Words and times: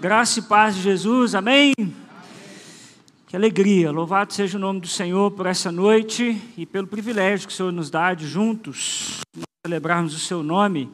Graça 0.00 0.38
e 0.38 0.42
paz 0.42 0.76
de 0.76 0.82
Jesus, 0.82 1.34
amém? 1.34 1.74
Que 3.26 3.34
alegria, 3.34 3.90
louvado 3.90 4.32
seja 4.32 4.56
o 4.56 4.60
nome 4.60 4.78
do 4.78 4.86
Senhor 4.86 5.32
por 5.32 5.44
essa 5.44 5.72
noite 5.72 6.40
e 6.56 6.64
pelo 6.64 6.86
privilégio 6.86 7.48
que 7.48 7.52
o 7.52 7.56
Senhor 7.56 7.72
nos 7.72 7.90
dá 7.90 8.14
de 8.14 8.24
juntos 8.24 9.18
celebrarmos 9.66 10.14
o 10.14 10.20
seu 10.20 10.40
nome. 10.40 10.88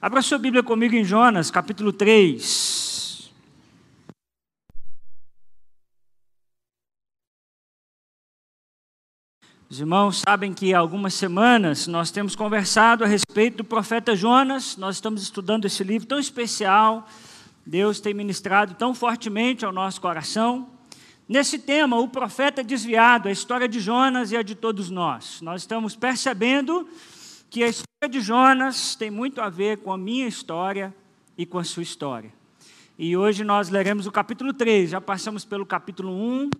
Abra 0.00 0.22
sua 0.22 0.38
Bíblia 0.38 0.62
comigo 0.62 0.94
em 0.94 1.04
Jonas, 1.04 1.50
capítulo 1.50 1.92
3. 1.92 3.30
Os 9.68 9.78
irmãos 9.78 10.22
sabem 10.26 10.54
que 10.54 10.72
há 10.72 10.78
algumas 10.78 11.12
semanas 11.12 11.86
nós 11.86 12.10
temos 12.10 12.34
conversado 12.34 13.04
a 13.04 13.06
respeito 13.06 13.58
do 13.58 13.64
profeta 13.64 14.16
Jonas, 14.16 14.78
nós 14.78 14.96
estamos 14.96 15.22
estudando 15.22 15.66
esse 15.66 15.84
livro 15.84 16.08
tão 16.08 16.18
especial 16.18 17.06
Deus 17.68 18.00
tem 18.00 18.14
ministrado 18.14 18.72
tão 18.76 18.94
fortemente 18.94 19.62
ao 19.62 19.70
nosso 19.70 20.00
coração. 20.00 20.70
Nesse 21.28 21.58
tema, 21.58 22.00
o 22.00 22.08
profeta 22.08 22.64
desviado, 22.64 23.28
a 23.28 23.30
história 23.30 23.68
de 23.68 23.78
Jonas 23.78 24.32
e 24.32 24.38
a 24.38 24.42
de 24.42 24.54
todos 24.54 24.88
nós. 24.88 25.42
Nós 25.42 25.60
estamos 25.60 25.94
percebendo 25.94 26.88
que 27.50 27.62
a 27.62 27.68
história 27.68 28.08
de 28.10 28.22
Jonas 28.22 28.96
tem 28.96 29.10
muito 29.10 29.42
a 29.42 29.50
ver 29.50 29.76
com 29.78 29.92
a 29.92 29.98
minha 29.98 30.26
história 30.26 30.94
e 31.36 31.44
com 31.44 31.58
a 31.58 31.64
sua 31.64 31.82
história. 31.82 32.32
E 32.98 33.14
hoje 33.14 33.44
nós 33.44 33.68
leremos 33.68 34.06
o 34.06 34.10
capítulo 34.10 34.54
3, 34.54 34.88
já 34.88 35.00
passamos 35.00 35.44
pelo 35.44 35.66
capítulo 35.66 36.10
1 36.10 36.50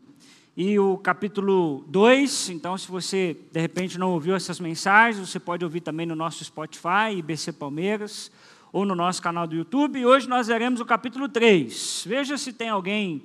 e 0.59 0.79
o 0.79 0.99
capítulo 0.99 1.87
2. 1.89 2.51
Então, 2.51 2.77
se 2.77 2.87
você 2.87 3.35
de 3.51 3.61
repente 3.61 3.99
não 3.99 4.11
ouviu 4.11 4.37
essas 4.37 4.61
mensagens, 4.61 5.27
você 5.27 5.41
pode 5.41 5.65
ouvir 5.65 5.81
também 5.81 6.05
no 6.05 6.15
nosso 6.15 6.45
Spotify, 6.45 7.17
IBC 7.17 7.53
Palmeiras 7.53 8.31
ou 8.73 8.85
no 8.85 8.95
nosso 8.95 9.23
canal 9.23 9.47
do 9.47 9.57
YouTube. 9.57 9.99
E 9.99 10.07
hoje 10.07 10.29
nós 10.29 10.49
leremos 10.49 10.81
o 10.81 10.85
capítulo 10.85 11.29
3. 11.29 12.05
Veja 12.07 12.37
se 12.37 12.53
tem 12.53 12.69
alguém 12.69 13.23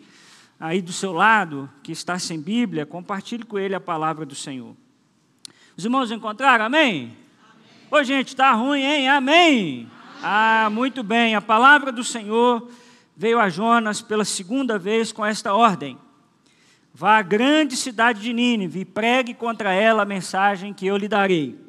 aí 0.59 0.81
do 0.81 0.93
seu 0.93 1.11
lado 1.11 1.69
que 1.81 1.91
está 1.91 2.17
sem 2.17 2.39
Bíblia, 2.39 2.85
compartilhe 2.85 3.43
com 3.43 3.59
ele 3.59 3.75
a 3.75 3.79
palavra 3.79 4.25
do 4.25 4.35
Senhor. 4.35 4.75
Os 5.75 5.83
irmãos 5.83 6.11
encontraram? 6.11 6.65
Amém? 6.65 6.89
Amém. 6.91 7.17
Ô 7.91 8.03
gente, 8.03 8.29
está 8.29 8.53
ruim, 8.53 8.81
hein? 8.81 9.09
Amém? 9.09 9.37
Amém? 9.39 9.91
Ah, 10.21 10.69
muito 10.71 11.03
bem. 11.03 11.35
A 11.35 11.41
palavra 11.41 11.91
do 11.91 12.03
Senhor 12.03 12.69
veio 13.15 13.39
a 13.39 13.49
Jonas 13.49 14.01
pela 14.01 14.23
segunda 14.23 14.77
vez 14.77 15.11
com 15.11 15.25
esta 15.25 15.53
ordem. 15.53 15.97
Vá 16.93 17.17
à 17.17 17.21
grande 17.21 17.75
cidade 17.75 18.21
de 18.21 18.31
Nínive 18.31 18.81
e 18.81 18.85
pregue 18.85 19.33
contra 19.33 19.73
ela 19.73 20.03
a 20.03 20.05
mensagem 20.05 20.73
que 20.73 20.85
eu 20.85 20.95
lhe 20.95 21.07
darei. 21.07 21.59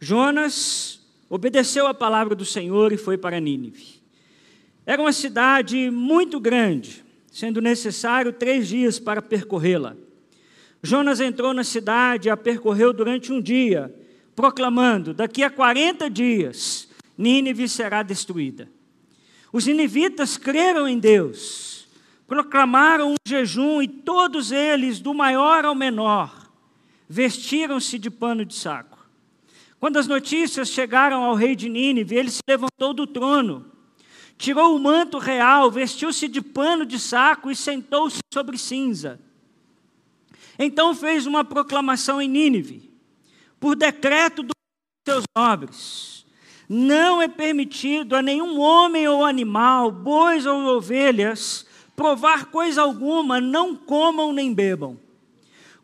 Jonas 0.00 0.97
obedeceu 1.28 1.86
a 1.86 1.94
palavra 1.94 2.34
do 2.34 2.44
Senhor 2.44 2.92
e 2.92 2.96
foi 2.96 3.18
para 3.18 3.40
Nínive. 3.40 3.98
Era 4.86 5.02
uma 5.02 5.12
cidade 5.12 5.90
muito 5.90 6.40
grande, 6.40 7.04
sendo 7.30 7.60
necessário 7.60 8.32
três 8.32 8.68
dias 8.68 8.98
para 8.98 9.20
percorrê-la. 9.20 9.94
Jonas 10.82 11.20
entrou 11.20 11.52
na 11.52 11.64
cidade 11.64 12.28
e 12.28 12.30
a 12.30 12.36
percorreu 12.36 12.92
durante 12.92 13.32
um 13.32 13.40
dia, 13.40 13.94
proclamando: 14.34 15.12
daqui 15.12 15.42
a 15.42 15.50
40 15.50 16.08
dias, 16.08 16.88
Nínive 17.16 17.68
será 17.68 18.02
destruída. 18.02 18.68
Os 19.52 19.66
ninivitas 19.66 20.36
creram 20.36 20.86
em 20.86 20.98
Deus, 20.98 21.88
proclamaram 22.26 23.12
um 23.12 23.16
jejum 23.26 23.82
e 23.82 23.88
todos 23.88 24.52
eles, 24.52 25.00
do 25.00 25.12
maior 25.12 25.64
ao 25.64 25.74
menor, 25.74 26.50
vestiram-se 27.08 27.98
de 27.98 28.10
pano 28.10 28.44
de 28.44 28.54
saco. 28.54 28.97
Quando 29.80 29.96
as 29.96 30.08
notícias 30.08 30.70
chegaram 30.70 31.22
ao 31.22 31.34
rei 31.34 31.54
de 31.54 31.68
Nínive, 31.68 32.16
ele 32.16 32.30
se 32.30 32.40
levantou 32.48 32.92
do 32.92 33.06
trono, 33.06 33.70
tirou 34.36 34.74
o 34.74 34.78
manto 34.78 35.18
real, 35.18 35.70
vestiu-se 35.70 36.26
de 36.26 36.42
pano 36.42 36.84
de 36.84 36.98
saco 36.98 37.50
e 37.50 37.54
sentou-se 37.54 38.18
sobre 38.32 38.58
cinza. 38.58 39.20
Então 40.58 40.94
fez 40.94 41.26
uma 41.26 41.44
proclamação 41.44 42.20
em 42.20 42.28
Nínive, 42.28 42.90
por 43.60 43.76
decreto 43.76 44.42
dos 44.42 44.54
seus 45.08 45.22
nobres: 45.36 46.26
Não 46.68 47.22
é 47.22 47.28
permitido 47.28 48.16
a 48.16 48.22
nenhum 48.22 48.58
homem 48.58 49.06
ou 49.06 49.24
animal, 49.24 49.92
bois 49.92 50.44
ou 50.44 50.76
ovelhas, 50.76 51.64
provar 51.94 52.46
coisa 52.46 52.82
alguma, 52.82 53.40
não 53.40 53.76
comam 53.76 54.32
nem 54.32 54.52
bebam. 54.52 54.98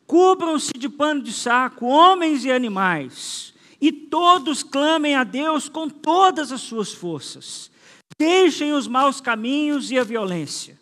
Cubram-se 0.05 0.73
de 0.77 0.89
pano 0.89 1.23
de 1.23 1.33
saco, 1.33 1.87
homens 1.87 2.45
e 2.45 2.51
animais 2.51 3.54
e 3.87 3.93
todos 3.93 4.63
clamem 4.63 5.15
a 5.15 5.25
Deus 5.25 5.69
com 5.69 5.91
todas 5.91 6.51
as 6.51 6.63
suas 6.63 6.95
forças. 6.95 7.71
Deixem 8.19 8.73
os 8.73 8.89
maus 8.89 9.21
caminhos 9.21 9.91
e 9.91 9.99
a 9.99 10.03
violência. 10.03 10.81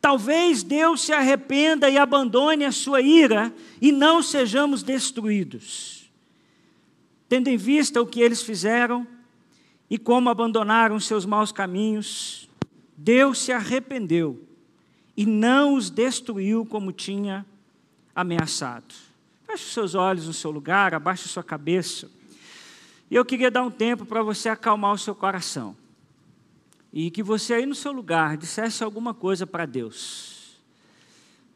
Talvez 0.00 0.62
Deus 0.62 1.00
se 1.00 1.12
arrependa 1.12 1.90
e 1.90 1.98
abandone 1.98 2.64
a 2.64 2.70
sua 2.70 3.00
ira 3.00 3.52
e 3.82 3.90
não 3.90 4.22
sejamos 4.22 4.84
destruídos. 4.84 6.08
Tendo 7.28 7.48
em 7.48 7.56
vista 7.56 8.00
o 8.00 8.06
que 8.06 8.20
eles 8.20 8.42
fizeram 8.42 9.04
e 9.90 9.98
como 9.98 10.30
abandonaram 10.30 11.00
seus 11.00 11.26
maus 11.26 11.50
caminhos, 11.50 12.48
Deus 12.96 13.40
se 13.40 13.50
arrependeu 13.50 14.40
e 15.16 15.26
não 15.26 15.74
os 15.74 15.90
destruiu 15.90 16.64
como 16.64 16.92
tinha 16.92 17.44
ameaçado. 18.14 18.94
Feche 19.48 19.64
os 19.64 19.72
seus 19.72 19.94
olhos 19.96 20.28
no 20.28 20.32
seu 20.32 20.52
lugar, 20.52 20.94
abaixe 20.94 21.28
sua 21.28 21.42
cabeça. 21.42 22.19
E 23.10 23.16
eu 23.16 23.24
queria 23.24 23.50
dar 23.50 23.62
um 23.62 23.70
tempo 23.70 24.06
para 24.06 24.22
você 24.22 24.48
acalmar 24.48 24.92
o 24.92 24.98
seu 24.98 25.14
coração. 25.14 25.76
E 26.92 27.10
que 27.10 27.22
você 27.22 27.54
aí 27.54 27.66
no 27.66 27.74
seu 27.74 27.90
lugar 27.90 28.36
dissesse 28.36 28.84
alguma 28.84 29.12
coisa 29.12 29.46
para 29.46 29.66
Deus. 29.66 30.60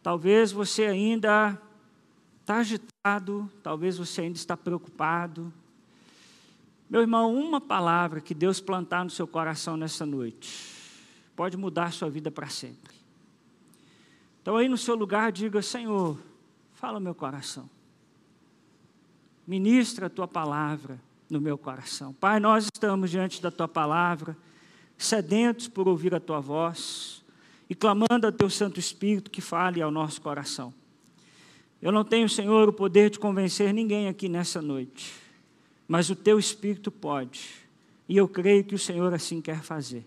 Talvez 0.02 0.50
você 0.50 0.86
ainda 0.86 1.58
está 2.40 2.56
agitado, 2.56 3.50
talvez 3.62 3.96
você 3.96 4.22
ainda 4.22 4.36
está 4.36 4.56
preocupado. 4.56 5.52
Meu 6.90 7.00
irmão, 7.00 7.32
uma 7.32 7.60
palavra 7.60 8.20
que 8.20 8.34
Deus 8.34 8.60
plantar 8.60 9.04
no 9.04 9.10
seu 9.10 9.26
coração 9.26 9.76
nessa 9.76 10.04
noite 10.04 10.74
pode 11.36 11.56
mudar 11.56 11.92
sua 11.92 12.10
vida 12.10 12.30
para 12.30 12.48
sempre. 12.48 12.94
Então, 14.42 14.56
aí 14.56 14.68
no 14.68 14.76
seu 14.76 14.94
lugar, 14.94 15.32
diga: 15.32 15.62
Senhor, 15.62 16.18
fala 16.74 17.00
meu 17.00 17.14
coração, 17.14 17.68
ministra 19.46 20.06
a 20.06 20.10
tua 20.10 20.28
palavra 20.28 21.00
no 21.34 21.40
meu 21.40 21.58
coração. 21.58 22.12
Pai, 22.12 22.38
nós 22.38 22.66
estamos 22.72 23.10
diante 23.10 23.42
da 23.42 23.50
tua 23.50 23.66
palavra, 23.66 24.36
sedentos 24.96 25.66
por 25.66 25.88
ouvir 25.88 26.14
a 26.14 26.20
tua 26.20 26.38
voz 26.38 27.24
e 27.68 27.74
clamando 27.74 28.28
a 28.28 28.32
teu 28.32 28.48
Santo 28.48 28.78
Espírito 28.78 29.32
que 29.32 29.40
fale 29.40 29.82
ao 29.82 29.90
nosso 29.90 30.20
coração. 30.20 30.72
Eu 31.82 31.90
não 31.90 32.04
tenho, 32.04 32.28
Senhor, 32.28 32.68
o 32.68 32.72
poder 32.72 33.10
de 33.10 33.18
convencer 33.18 33.74
ninguém 33.74 34.06
aqui 34.06 34.28
nessa 34.28 34.62
noite, 34.62 35.12
mas 35.88 36.08
o 36.08 36.14
teu 36.14 36.38
Espírito 36.38 36.90
pode, 36.90 37.50
e 38.08 38.16
eu 38.16 38.28
creio 38.28 38.62
que 38.62 38.76
o 38.76 38.78
Senhor 38.78 39.12
assim 39.12 39.40
quer 39.40 39.60
fazer. 39.60 40.06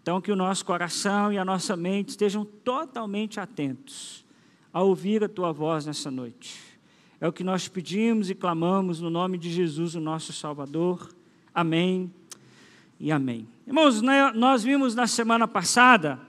Então, 0.00 0.18
que 0.18 0.32
o 0.32 0.36
nosso 0.36 0.64
coração 0.64 1.30
e 1.30 1.36
a 1.36 1.44
nossa 1.44 1.76
mente 1.76 2.10
estejam 2.10 2.42
totalmente 2.42 3.38
atentos 3.38 4.24
a 4.72 4.82
ouvir 4.82 5.22
a 5.22 5.28
tua 5.28 5.52
voz 5.52 5.84
nessa 5.84 6.10
noite. 6.10 6.67
É 7.20 7.26
o 7.26 7.32
que 7.32 7.42
nós 7.42 7.66
pedimos 7.66 8.30
e 8.30 8.34
clamamos 8.34 9.00
no 9.00 9.10
nome 9.10 9.38
de 9.38 9.50
Jesus, 9.50 9.96
o 9.96 10.00
nosso 10.00 10.32
Salvador. 10.32 11.12
Amém 11.52 12.12
e 13.00 13.10
amém. 13.10 13.48
Irmãos, 13.66 14.00
né, 14.00 14.30
nós 14.36 14.62
vimos 14.62 14.94
na 14.94 15.08
semana 15.08 15.48
passada 15.48 16.20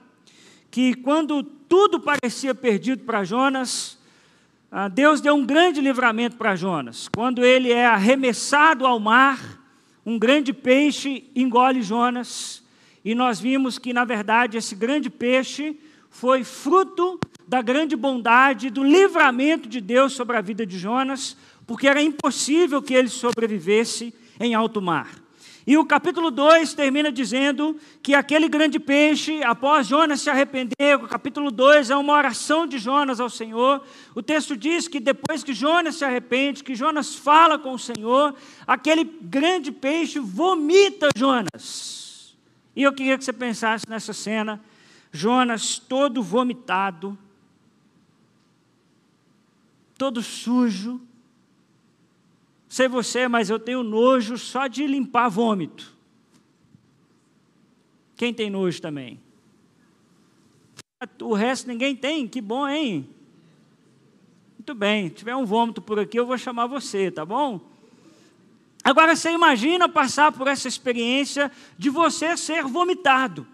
que 0.72 0.96
quando 0.96 1.44
tudo 1.44 2.00
parecia 2.00 2.56
perdido 2.56 3.04
para 3.04 3.24
Jonas, 3.24 4.00
ah, 4.72 4.88
Deus 4.88 5.22
deu 5.22 5.36
um 5.36 5.46
grande 5.46 5.80
livramento 5.80 6.38
para 6.38 6.56
Jonas. 6.56 7.08
Quando 7.08 7.46
ele 7.46 7.72
é 7.72 7.86
arremessado 7.86 8.84
ao 8.88 9.00
mar, 9.00 9.62
um 10.04 10.18
grande 10.18 10.52
peixe 10.52 11.30
engole 11.36 11.84
Jonas, 11.84 12.64
e 13.06 13.14
nós 13.14 13.40
vimos 13.40 13.78
que, 13.78 13.94
na 13.94 14.06
verdade, 14.06 14.58
esse 14.58 14.74
grande 14.74 15.08
peixe 15.08 15.80
foi 16.10 16.44
fruto 16.44 17.20
da 17.50 17.64
grande 17.64 17.96
bondade, 17.96 18.70
do 18.70 18.84
livramento 18.84 19.68
de 19.68 19.82
Deus 19.82 20.14
sobre 20.14 20.38
a 20.38 20.42
vida 20.42 20.68
de 20.68 20.78
Jonas, 20.78 21.36
porque 21.66 21.88
era 21.88 22.00
impossível 22.00 22.80
que 22.80 22.94
ele 22.94 23.10
sobrevivesse 23.10 24.14
em 24.40 24.54
alto 24.54 24.80
mar. 24.80 25.10
E 25.66 25.76
o 25.76 25.84
capítulo 25.84 26.30
2 26.30 26.76
termina 26.76 27.12
dizendo 27.12 27.76
que 28.04 28.14
aquele 28.14 28.48
grande 28.48 28.80
peixe, 28.80 29.42
após 29.42 29.88
Jonas 29.88 30.22
se 30.22 30.30
arrepender, 30.30 30.96
o 30.96 31.08
capítulo 31.08 31.50
2 31.50 31.90
é 31.90 31.96
uma 31.96 32.14
oração 32.14 32.68
de 32.68 32.78
Jonas 32.78 33.20
ao 33.20 33.32
Senhor. 33.32 33.84
O 34.14 34.22
texto 34.22 34.56
diz 34.56 34.88
que 34.88 35.00
depois 35.00 35.44
que 35.44 35.52
Jonas 35.52 35.96
se 35.96 36.06
arrepende, 36.06 36.64
que 36.64 36.76
Jonas 36.76 37.16
fala 37.16 37.58
com 37.58 37.74
o 37.74 37.80
Senhor, 37.80 38.36
aquele 38.68 39.04
grande 39.04 39.72
peixe 39.72 40.20
vomita 40.20 41.10
Jonas. 41.18 42.38
E 42.76 42.84
eu 42.84 42.94
queria 42.94 43.18
que 43.18 43.26
você 43.26 43.34
pensasse 43.34 43.90
nessa 43.90 44.14
cena: 44.14 44.62
Jonas 45.12 45.80
todo 45.80 46.22
vomitado, 46.22 47.18
todo 50.00 50.24
sujo. 50.24 51.02
Sei 52.70 52.88
você, 52.88 53.28
mas 53.28 53.50
eu 53.50 53.60
tenho 53.60 53.84
nojo 53.84 54.38
só 54.38 54.66
de 54.68 54.88
limpar 54.88 55.28
vômito. 55.28 55.94
Quem 58.16 58.34
tem 58.34 58.50
nojo 58.50 58.82
também? 58.82 59.20
o 61.22 61.34
resto 61.34 61.66
ninguém 61.68 61.96
tem, 61.96 62.28
que 62.28 62.42
bom, 62.42 62.68
hein? 62.68 63.10
Muito 64.58 64.76
bem, 64.76 65.08
se 65.08 65.16
tiver 65.16 65.36
um 65.36 65.46
vômito 65.46 65.82
por 65.82 65.98
aqui, 65.98 66.20
eu 66.20 66.26
vou 66.26 66.38
chamar 66.38 66.68
você, 66.68 67.10
tá 67.10 67.24
bom? 67.24 67.62
Agora 68.84 69.16
você 69.16 69.32
imagina 69.32 69.88
passar 69.88 70.32
por 70.34 70.48
essa 70.48 70.68
experiência 70.68 71.50
de 71.78 71.90
você 71.90 72.36
ser 72.36 72.64
vomitado. 72.64 73.48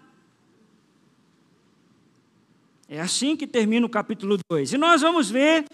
É 2.88 3.00
assim 3.00 3.36
que 3.36 3.46
termina 3.46 3.86
o 3.86 3.90
capítulo 3.90 4.38
2. 4.50 4.72
E 4.72 4.78
nós 4.78 5.02
vamos 5.02 5.30
ver 5.30 5.64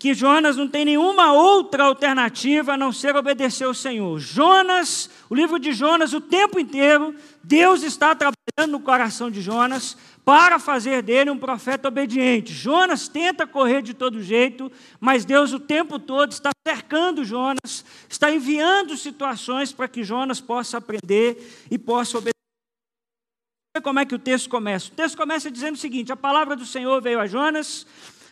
que 0.00 0.14
Jonas 0.14 0.56
não 0.56 0.66
tem 0.66 0.86
nenhuma 0.86 1.34
outra 1.34 1.84
alternativa 1.84 2.72
a 2.72 2.76
não 2.76 2.90
ser 2.90 3.14
obedecer 3.14 3.64
ao 3.64 3.74
Senhor. 3.74 4.18
Jonas, 4.18 5.10
o 5.28 5.34
livro 5.34 5.58
de 5.58 5.74
Jonas, 5.74 6.14
o 6.14 6.22
tempo 6.22 6.58
inteiro, 6.58 7.14
Deus 7.44 7.82
está 7.82 8.14
trabalhando 8.14 8.72
no 8.72 8.80
coração 8.80 9.30
de 9.30 9.42
Jonas 9.42 9.98
para 10.24 10.58
fazer 10.58 11.02
dele 11.02 11.28
um 11.28 11.36
profeta 11.36 11.88
obediente. 11.88 12.50
Jonas 12.50 13.08
tenta 13.08 13.46
correr 13.46 13.82
de 13.82 13.92
todo 13.92 14.22
jeito, 14.22 14.72
mas 14.98 15.26
Deus 15.26 15.52
o 15.52 15.60
tempo 15.60 15.98
todo 15.98 16.32
está 16.32 16.48
cercando 16.66 17.22
Jonas, 17.22 17.84
está 18.08 18.32
enviando 18.32 18.96
situações 18.96 19.70
para 19.70 19.86
que 19.86 20.02
Jonas 20.02 20.40
possa 20.40 20.78
aprender 20.78 21.66
e 21.70 21.76
possa 21.76 22.16
obedecer. 22.16 22.32
Como 23.82 23.98
é 23.98 24.06
que 24.06 24.14
o 24.14 24.18
texto 24.18 24.48
começa? 24.48 24.88
O 24.88 24.92
texto 24.92 25.14
começa 25.14 25.50
dizendo 25.50 25.74
o 25.74 25.78
seguinte: 25.78 26.10
a 26.10 26.16
palavra 26.16 26.56
do 26.56 26.64
Senhor 26.64 27.02
veio 27.02 27.20
a 27.20 27.26
Jonas 27.26 27.86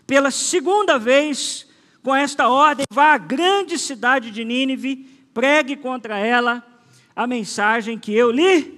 pela 0.08 0.30
segunda 0.30 0.98
vez 0.98 1.68
com 2.02 2.16
esta 2.16 2.48
ordem: 2.48 2.86
vá 2.90 3.12
à 3.12 3.18
grande 3.18 3.78
cidade 3.78 4.30
de 4.32 4.42
Nínive, 4.42 5.06
pregue 5.34 5.76
contra 5.76 6.18
ela 6.18 6.66
a 7.14 7.26
mensagem 7.26 7.98
que 7.98 8.12
eu 8.12 8.30
lhe 8.30 8.74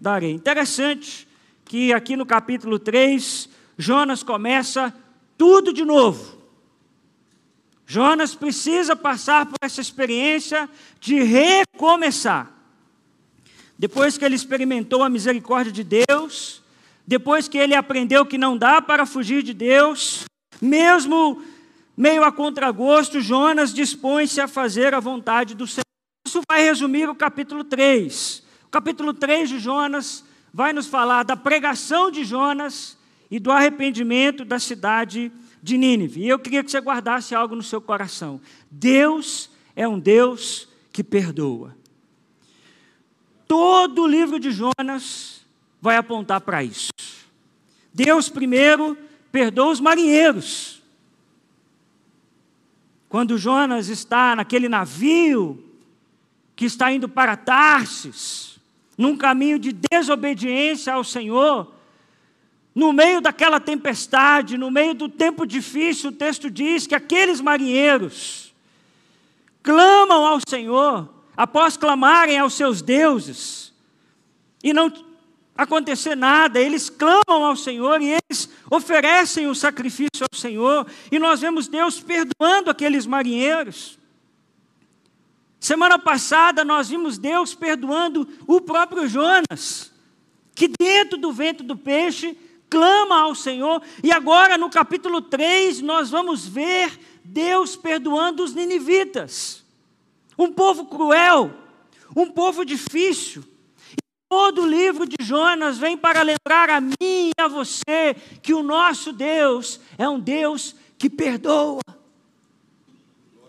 darei. 0.00 0.30
Interessante 0.30 1.26
que 1.64 1.92
aqui 1.92 2.16
no 2.16 2.24
capítulo 2.24 2.78
3, 2.78 3.48
Jonas 3.76 4.22
começa 4.22 4.94
tudo 5.36 5.72
de 5.72 5.84
novo. 5.84 6.36
Jonas 7.84 8.34
precisa 8.34 8.94
passar 8.94 9.46
por 9.46 9.56
essa 9.60 9.80
experiência 9.80 10.68
de 11.00 11.22
recomeçar. 11.22 12.52
Depois 13.78 14.16
que 14.16 14.24
ele 14.24 14.36
experimentou 14.36 15.02
a 15.02 15.08
misericórdia 15.08 15.72
de 15.72 15.84
Deus, 15.84 16.62
depois 17.06 17.48
que 17.48 17.58
ele 17.58 17.74
aprendeu 17.74 18.24
que 18.24 18.38
não 18.38 18.56
dá 18.56 18.80
para 18.80 19.06
fugir 19.06 19.42
de 19.42 19.52
Deus, 19.52 20.24
mesmo 20.60 21.42
meio 21.96 22.24
a 22.24 22.32
contragosto, 22.32 23.20
Jonas 23.20 23.72
dispõe-se 23.72 24.40
a 24.40 24.48
fazer 24.48 24.94
a 24.94 25.00
vontade 25.00 25.54
do 25.54 25.66
Senhor. 25.66 25.84
Isso 26.26 26.40
vai 26.48 26.62
resumir 26.62 27.08
o 27.08 27.14
capítulo 27.14 27.64
3. 27.64 28.42
O 28.64 28.68
capítulo 28.68 29.14
3 29.14 29.48
de 29.48 29.58
Jonas 29.58 30.24
vai 30.52 30.72
nos 30.72 30.86
falar 30.86 31.22
da 31.22 31.36
pregação 31.36 32.10
de 32.10 32.24
Jonas 32.24 32.98
e 33.30 33.38
do 33.38 33.50
arrependimento 33.50 34.44
da 34.44 34.58
cidade 34.58 35.32
de 35.62 35.78
Nínive. 35.78 36.22
E 36.22 36.28
eu 36.28 36.38
queria 36.38 36.62
que 36.62 36.70
você 36.70 36.80
guardasse 36.80 37.34
algo 37.34 37.56
no 37.56 37.62
seu 37.62 37.80
coração. 37.80 38.40
Deus 38.70 39.50
é 39.74 39.86
um 39.86 39.98
Deus 39.98 40.68
que 40.92 41.02
perdoa. 41.02 41.76
Todo 43.46 44.02
o 44.02 44.06
livro 44.06 44.40
de 44.40 44.50
Jonas 44.50 45.44
vai 45.80 45.96
apontar 45.96 46.40
para 46.40 46.64
isso. 46.64 46.90
Deus 47.92 48.28
primeiro 48.28 48.96
perdoa 49.36 49.70
os 49.70 49.80
marinheiros. 49.80 50.82
Quando 53.06 53.36
Jonas 53.36 53.90
está 53.90 54.34
naquele 54.34 54.66
navio 54.66 55.62
que 56.56 56.64
está 56.64 56.90
indo 56.90 57.06
para 57.06 57.36
Tarsis, 57.36 58.58
num 58.96 59.14
caminho 59.14 59.58
de 59.58 59.72
desobediência 59.72 60.94
ao 60.94 61.04
Senhor, 61.04 61.70
no 62.74 62.94
meio 62.94 63.20
daquela 63.20 63.60
tempestade, 63.60 64.56
no 64.56 64.70
meio 64.70 64.94
do 64.94 65.06
tempo 65.06 65.46
difícil, 65.46 66.08
o 66.08 66.14
texto 66.14 66.50
diz 66.50 66.86
que 66.86 66.94
aqueles 66.94 67.38
marinheiros 67.38 68.54
clamam 69.62 70.24
ao 70.24 70.38
Senhor, 70.48 71.10
após 71.36 71.76
clamarem 71.76 72.38
aos 72.38 72.54
seus 72.54 72.80
deuses, 72.80 73.70
e 74.64 74.72
não 74.72 74.90
acontecer 75.56 76.14
nada, 76.14 76.60
eles 76.60 76.90
clamam 76.90 77.44
ao 77.44 77.56
Senhor 77.56 78.00
e 78.02 78.16
eles 78.16 78.48
oferecem 78.70 79.46
o 79.46 79.54
sacrifício 79.54 80.26
ao 80.30 80.38
Senhor, 80.38 80.86
e 81.10 81.18
nós 81.18 81.40
vemos 81.40 81.68
Deus 81.68 82.00
perdoando 82.00 82.70
aqueles 82.70 83.06
marinheiros. 83.06 83.98
Semana 85.58 85.98
passada 85.98 86.64
nós 86.64 86.88
vimos 86.88 87.18
Deus 87.18 87.54
perdoando 87.54 88.28
o 88.46 88.60
próprio 88.60 89.08
Jonas, 89.08 89.92
que 90.54 90.68
dentro 90.68 91.16
do 91.16 91.32
vento 91.32 91.62
do 91.62 91.76
peixe 91.76 92.36
clama 92.68 93.20
ao 93.20 93.34
Senhor, 93.34 93.82
e 94.02 94.12
agora 94.12 94.58
no 94.58 94.68
capítulo 94.68 95.22
3 95.22 95.80
nós 95.80 96.10
vamos 96.10 96.46
ver 96.46 96.98
Deus 97.24 97.76
perdoando 97.76 98.42
os 98.42 98.54
ninivitas, 98.54 99.64
um 100.38 100.52
povo 100.52 100.86
cruel, 100.86 101.52
um 102.14 102.30
povo 102.30 102.64
difícil, 102.64 103.42
Todo 104.28 104.62
o 104.62 104.66
livro 104.66 105.06
de 105.06 105.16
Jonas 105.24 105.78
vem 105.78 105.96
para 105.96 106.22
lembrar 106.22 106.68
a 106.68 106.80
mim 106.80 106.94
e 107.00 107.32
a 107.38 107.46
você 107.46 108.14
que 108.42 108.52
o 108.52 108.62
nosso 108.62 109.12
Deus 109.12 109.80
é 109.96 110.08
um 110.08 110.18
Deus 110.18 110.74
que 110.98 111.08
perdoa. 111.08 111.80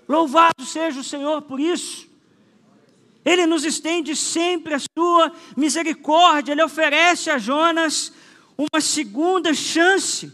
Louvado 0.07 0.63
seja 0.63 0.99
o 0.99 1.03
Senhor 1.03 1.41
por 1.41 1.59
isso. 1.59 2.07
Ele 3.25 3.45
nos 3.45 3.65
estende 3.65 4.15
sempre 4.15 4.75
a 4.75 4.79
sua 4.79 5.33
misericórdia, 5.55 6.53
ele 6.53 6.63
oferece 6.63 7.29
a 7.29 7.37
Jonas 7.37 8.13
uma 8.57 8.79
segunda 8.79 9.53
chance, 9.53 10.31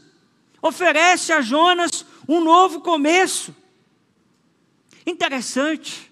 oferece 0.61 1.33
a 1.33 1.41
Jonas 1.41 2.05
um 2.27 2.41
novo 2.41 2.81
começo. 2.81 3.55
Interessante, 5.07 6.11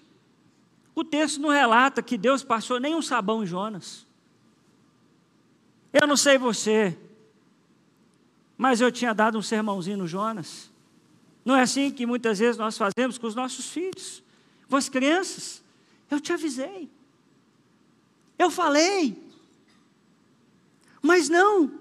o 0.94 1.04
texto 1.04 1.40
não 1.40 1.50
relata 1.50 2.02
que 2.02 2.18
Deus 2.18 2.42
passou 2.42 2.80
nem 2.80 2.94
um 2.94 3.02
sabão 3.02 3.44
em 3.44 3.46
Jonas. 3.46 4.06
Eu 5.92 6.06
não 6.06 6.16
sei 6.16 6.38
você, 6.38 6.96
mas 8.56 8.80
eu 8.80 8.90
tinha 8.90 9.12
dado 9.12 9.36
um 9.36 9.42
sermãozinho 9.42 9.98
no 9.98 10.06
Jonas. 10.06 10.70
Não 11.44 11.56
é 11.56 11.62
assim 11.62 11.90
que 11.90 12.06
muitas 12.06 12.38
vezes 12.38 12.56
nós 12.56 12.78
fazemos 12.78 13.18
com 13.18 13.26
os 13.26 13.34
nossos 13.34 13.66
filhos, 13.66 14.22
com 14.68 14.76
as 14.76 14.88
crianças. 14.88 15.62
Eu 16.10 16.20
te 16.20 16.32
avisei. 16.32 16.88
Eu 18.38 18.50
falei. 18.50 19.20
Mas 21.02 21.28
não. 21.28 21.72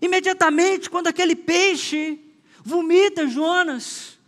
Imediatamente, 0.00 0.88
quando 0.88 1.06
aquele 1.06 1.36
peixe 1.36 2.18
vomita 2.62 3.28
Jonas, 3.28 4.18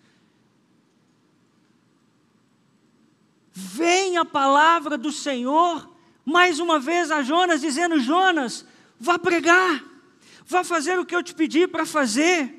vem 3.53 4.19
a 4.19 4.25
palavra 4.25 4.99
do 4.99 5.11
Senhor 5.11 5.96
mais 6.27 6.59
uma 6.59 6.81
vez 6.81 7.13
a 7.13 7.23
Jonas, 7.23 7.61
dizendo: 7.61 8.01
Jonas, 8.01 8.67
vá 8.99 9.17
pregar, 9.17 9.83
vá 10.45 10.65
fazer 10.65 10.99
o 10.99 11.07
que 11.07 11.15
eu 11.15 11.23
te 11.23 11.33
pedi 11.33 11.69
para 11.69 11.87
fazer. 11.87 12.53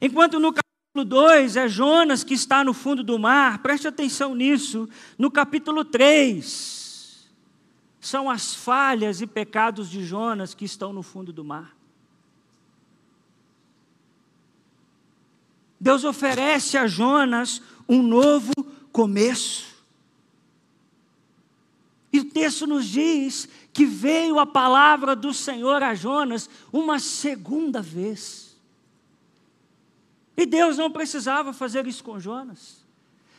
Enquanto 0.00 0.40
no 0.40 0.52
capítulo 0.52 1.04
2 1.04 1.56
é 1.56 1.68
Jonas 1.68 2.24
que 2.24 2.34
está 2.34 2.64
no 2.64 2.74
fundo 2.74 3.04
do 3.04 3.16
mar, 3.16 3.58
preste 3.58 3.86
atenção 3.86 4.34
nisso. 4.34 4.88
No 5.16 5.30
capítulo 5.30 5.84
3, 5.84 7.30
são 8.00 8.28
as 8.28 8.54
falhas 8.54 9.20
e 9.20 9.26
pecados 9.26 9.88
de 9.88 10.04
Jonas 10.04 10.54
que 10.54 10.64
estão 10.64 10.92
no 10.92 11.02
fundo 11.02 11.32
do 11.32 11.44
mar. 11.44 11.76
Deus 15.80 16.02
oferece 16.02 16.76
a 16.76 16.88
Jonas 16.88 17.62
um 17.88 18.02
novo 18.02 18.52
começo. 18.90 19.67
E 22.12 22.20
o 22.20 22.24
texto 22.24 22.66
nos 22.66 22.86
diz 22.86 23.48
que 23.72 23.84
veio 23.84 24.38
a 24.38 24.46
palavra 24.46 25.14
do 25.14 25.32
Senhor 25.32 25.82
a 25.82 25.94
Jonas 25.94 26.48
uma 26.72 26.98
segunda 26.98 27.82
vez. 27.82 28.56
E 30.36 30.46
Deus 30.46 30.78
não 30.78 30.90
precisava 30.90 31.52
fazer 31.52 31.86
isso 31.86 32.02
com 32.02 32.18
Jonas. 32.18 32.86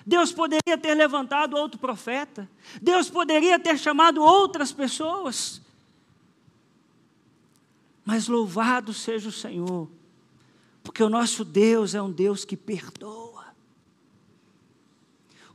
Deus 0.05 0.31
poderia 0.31 0.77
ter 0.77 0.93
levantado 0.95 1.55
outro 1.55 1.79
profeta. 1.79 2.49
Deus 2.81 3.09
poderia 3.09 3.59
ter 3.59 3.77
chamado 3.77 4.21
outras 4.21 4.71
pessoas. 4.71 5.61
Mas 8.03 8.27
louvado 8.27 8.91
seja 8.91 9.29
o 9.29 9.31
Senhor, 9.31 9.87
porque 10.81 11.03
o 11.03 11.09
nosso 11.09 11.45
Deus 11.45 11.93
é 11.93 12.01
um 12.01 12.11
Deus 12.11 12.43
que 12.43 12.57
perdoa. 12.57 13.28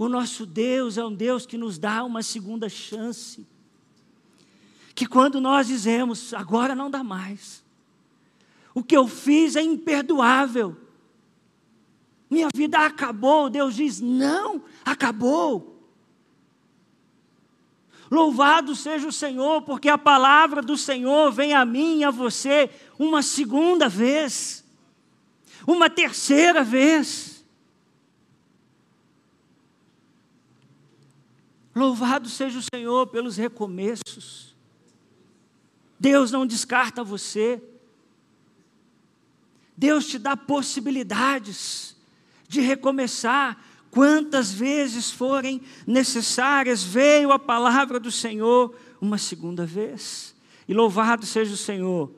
O 0.04 0.08
nosso 0.10 0.44
Deus 0.44 0.98
é 0.98 1.04
um 1.04 1.14
Deus 1.14 1.46
que 1.46 1.56
nos 1.56 1.78
dá 1.78 2.04
uma 2.04 2.22
segunda 2.22 2.68
chance. 2.68 3.46
Que 4.94 5.06
quando 5.06 5.40
nós 5.40 5.66
dizemos, 5.66 6.34
agora 6.34 6.74
não 6.74 6.90
dá 6.90 7.02
mais, 7.02 7.64
o 8.74 8.82
que 8.82 8.94
eu 8.94 9.08
fiz 9.08 9.56
é 9.56 9.62
imperdoável, 9.62 10.76
minha 12.28 12.48
vida 12.54 12.80
acabou, 12.80 13.48
Deus 13.48 13.76
diz, 13.76 13.98
não, 13.98 14.62
acabou. 14.84 15.82
Louvado 18.10 18.76
seja 18.76 19.08
o 19.08 19.12
Senhor, 19.12 19.62
porque 19.62 19.88
a 19.88 19.96
palavra 19.96 20.60
do 20.60 20.76
Senhor 20.76 21.32
vem 21.32 21.54
a 21.54 21.64
mim 21.64 22.00
e 22.00 22.04
a 22.04 22.10
você 22.10 22.68
uma 22.98 23.22
segunda 23.22 23.88
vez, 23.88 24.66
uma 25.66 25.88
terceira 25.88 26.62
vez. 26.62 27.33
Louvado 31.74 32.28
seja 32.28 32.58
o 32.58 32.62
Senhor 32.74 33.06
pelos 33.08 33.36
recomeços. 33.36 34.54
Deus 35.98 36.30
não 36.30 36.46
descarta 36.46 37.02
você. 37.02 37.62
Deus 39.76 40.06
te 40.06 40.18
dá 40.18 40.36
possibilidades 40.36 41.96
de 42.46 42.60
recomeçar 42.60 43.58
quantas 43.90 44.52
vezes 44.52 45.10
forem 45.10 45.62
necessárias. 45.86 46.84
Veio 46.84 47.32
a 47.32 47.38
palavra 47.38 47.98
do 47.98 48.10
Senhor 48.10 48.74
uma 49.00 49.18
segunda 49.18 49.66
vez. 49.66 50.34
E 50.68 50.74
louvado 50.74 51.26
seja 51.26 51.54
o 51.54 51.56
Senhor 51.56 52.12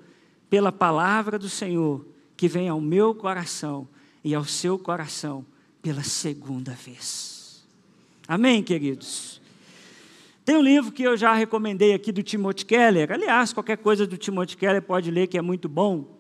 pela 0.51 0.71
palavra 0.71 1.39
do 1.39 1.49
Senhor 1.49 2.07
que 2.37 2.47
vem 2.47 2.69
ao 2.69 2.81
meu 2.81 3.15
coração 3.15 3.89
e 4.23 4.35
ao 4.35 4.45
seu 4.45 4.79
coração 4.79 5.47
pela 5.81 6.03
segunda 6.03 6.73
vez. 6.73 7.65
Amém, 8.29 8.63
queridos? 8.63 9.41
Tem 10.47 10.57
um 10.57 10.63
livro 10.63 10.93
que 10.93 11.03
eu 11.03 11.17
já 11.17 11.33
recomendei 11.33 11.93
aqui 11.93 12.13
do 12.13 12.23
Timothy 12.23 12.65
Keller. 12.65 13.11
Aliás, 13.11 13.53
qualquer 13.53 13.77
coisa 13.79 14.07
do 14.07 14.17
Timothy 14.17 14.57
Keller 14.57 14.81
pode 14.81 15.11
ler 15.11 15.27
que 15.27 15.37
é 15.37 15.43
muito 15.43 15.69
bom. 15.69 16.17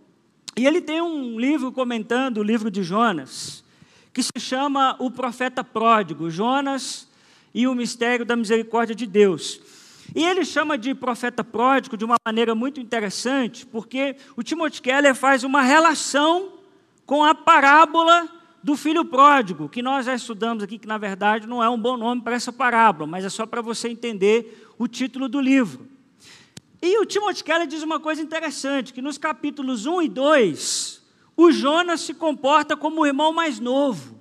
E 0.56 0.66
ele 0.66 0.80
tem 0.80 1.00
um 1.00 1.38
livro 1.38 1.71
comentando 1.71 2.38
o 2.38 2.42
livro 2.42 2.68
de 2.68 2.83
Jonas, 2.83 3.62
que 4.12 4.21
se 4.21 4.40
chama 4.40 4.97
O 4.99 5.12
Profeta 5.12 5.62
Pródigo, 5.62 6.28
Jonas 6.28 7.06
e 7.54 7.68
o 7.68 7.75
Mistério 7.76 8.26
da 8.26 8.35
Misericórdia 8.35 8.97
de 8.97 9.06
Deus. 9.06 9.61
E 10.12 10.25
ele 10.25 10.45
chama 10.45 10.76
de 10.76 10.92
profeta 10.92 11.45
pródigo 11.45 11.97
de 11.97 12.04
uma 12.04 12.16
maneira 12.26 12.52
muito 12.52 12.80
interessante, 12.80 13.64
porque 13.64 14.16
o 14.37 14.42
Timothy 14.42 14.83
Keller 14.83 15.14
faz 15.14 15.45
uma 15.45 15.62
relação 15.62 16.54
com 17.06 17.23
a 17.23 17.33
parábola 17.33 18.28
do 18.66 18.76
filho 18.76 19.04
pródigo, 19.04 19.68
que 19.68 19.80
nós 19.80 20.06
já 20.06 20.14
estudamos 20.16 20.64
aqui, 20.64 20.76
que 20.76 20.88
na 20.88 20.99
verdade 20.99 21.46
não 21.46 21.62
é 21.62 21.70
um 21.70 21.80
bom 21.80 21.96
nome 21.96 22.20
para 22.20 22.35
essa 22.35 22.52
parábola, 22.52 23.06
mas 23.06 23.25
é 23.25 23.28
só 23.28 23.46
para 23.46 23.62
você 23.62 23.88
entender 23.88 24.66
o 24.76 24.88
título 24.88 25.28
do 25.28 25.40
livro. 25.40 25.87
E 26.82 26.99
o 26.99 27.06
Timothy 27.06 27.44
Keller 27.44 27.68
diz 27.68 27.85
uma 27.85 28.00
coisa 28.00 28.20
interessante, 28.20 28.92
que 28.92 29.00
nos 29.00 29.18
capítulos 29.18 29.87
1 29.87 30.02
e 30.02 30.08
2, 30.08 31.02
o 31.37 31.52
Jonas 31.52 32.00
se 32.00 32.12
comporta 32.12 32.76
como 32.76 33.02
o 33.02 33.06
irmão 33.06 33.32
mais 33.32 33.61
novo. 33.61 34.15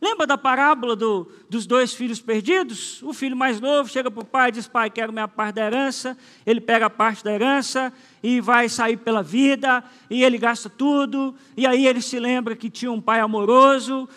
Lembra 0.00 0.26
da 0.26 0.38
parábola 0.38 0.96
do, 0.96 1.30
dos 1.48 1.66
dois 1.66 1.92
filhos 1.92 2.22
perdidos? 2.22 3.02
O 3.02 3.12
filho 3.12 3.36
mais 3.36 3.60
novo 3.60 3.86
chega 3.86 4.10
para 4.10 4.22
o 4.22 4.24
pai 4.24 4.48
e 4.48 4.52
diz: 4.52 4.66
Pai, 4.66 4.88
quero 4.88 5.12
minha 5.12 5.28
parte 5.28 5.56
da 5.56 5.66
herança. 5.66 6.16
Ele 6.46 6.60
pega 6.60 6.86
a 6.86 6.90
parte 6.90 7.22
da 7.22 7.30
herança 7.30 7.92
e 8.22 8.40
vai 8.40 8.66
sair 8.70 8.96
pela 8.96 9.22
vida, 9.22 9.84
e 10.08 10.24
ele 10.24 10.38
gasta 10.38 10.70
tudo. 10.70 11.34
E 11.54 11.66
aí 11.66 11.86
ele 11.86 12.00
se 12.00 12.18
lembra 12.18 12.56
que 12.56 12.70
tinha 12.70 12.90
um 12.90 13.00
pai 13.00 13.20
amoroso, 13.20 14.08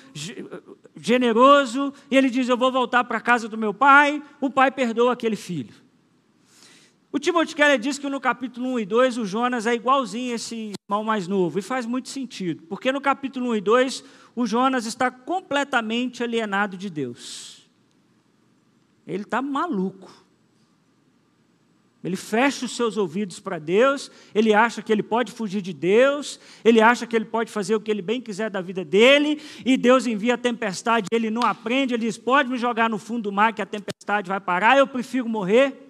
generoso, 0.96 1.94
e 2.10 2.16
ele 2.16 2.30
diz: 2.30 2.48
Eu 2.48 2.56
vou 2.56 2.72
voltar 2.72 3.04
para 3.04 3.18
a 3.18 3.22
casa 3.22 3.50
do 3.50 3.58
meu 3.58 3.74
pai. 3.74 4.24
O 4.40 4.50
pai 4.50 4.72
perdoa 4.72 5.12
aquele 5.12 5.36
filho. 5.36 5.84
O 7.16 7.20
Timothy 7.20 7.56
Keller 7.56 7.78
diz 7.78 8.00
que 8.00 8.10
no 8.10 8.20
capítulo 8.20 8.70
1 8.70 8.80
e 8.80 8.86
2 8.88 9.18
o 9.20 9.26
Jonas 9.26 9.68
é 9.68 9.76
igualzinho 9.76 10.32
a 10.32 10.36
esse 10.36 10.74
irmão 10.90 11.04
mais 11.04 11.28
novo, 11.28 11.60
e 11.60 11.62
faz 11.62 11.86
muito 11.86 12.10
sentido, 12.10 12.64
porque 12.64 12.92
no 12.92 13.00
capítulo 13.00 13.52
1 13.52 13.56
e 13.58 13.62
2 13.62 14.04
o 14.36 14.46
Jonas 14.46 14.86
está 14.86 15.12
completamente 15.12 16.24
alienado 16.24 16.76
de 16.78 16.90
Deus. 16.90 17.68
Ele 19.06 19.24
está 19.24 19.42
maluco. 19.42 20.24
Ele 22.04 22.18
fecha 22.18 22.66
os 22.66 22.76
seus 22.76 22.98
ouvidos 22.98 23.40
para 23.40 23.58
Deus, 23.58 24.12
ele 24.36 24.54
acha 24.54 24.82
que 24.82 24.92
ele 24.92 25.02
pode 25.02 25.32
fugir 25.32 25.62
de 25.62 25.72
Deus, 25.72 26.38
ele 26.64 26.82
acha 26.82 27.08
que 27.08 27.16
ele 27.16 27.24
pode 27.24 27.50
fazer 27.50 27.76
o 27.76 27.80
que 27.80 27.90
ele 27.90 28.02
bem 28.02 28.20
quiser 28.20 28.50
da 28.50 28.60
vida 28.60 28.84
dele, 28.84 29.42
e 29.66 29.78
Deus 29.78 30.06
envia 30.06 30.34
a 30.34 30.38
tempestade, 30.38 31.08
ele 31.14 31.30
não 31.30 31.44
aprende, 31.44 31.94
ele 31.94 32.06
diz: 32.06 32.18
pode 32.18 32.50
me 32.50 32.58
jogar 32.58 32.90
no 32.90 32.98
fundo 32.98 33.24
do 33.24 33.32
mar 33.32 33.54
que 33.54 33.62
a 33.62 33.66
tempestade 33.66 34.28
vai 34.28 34.42
parar, 34.42 34.78
eu 34.78 34.86
prefiro 34.86 35.30
morrer. 35.30 35.83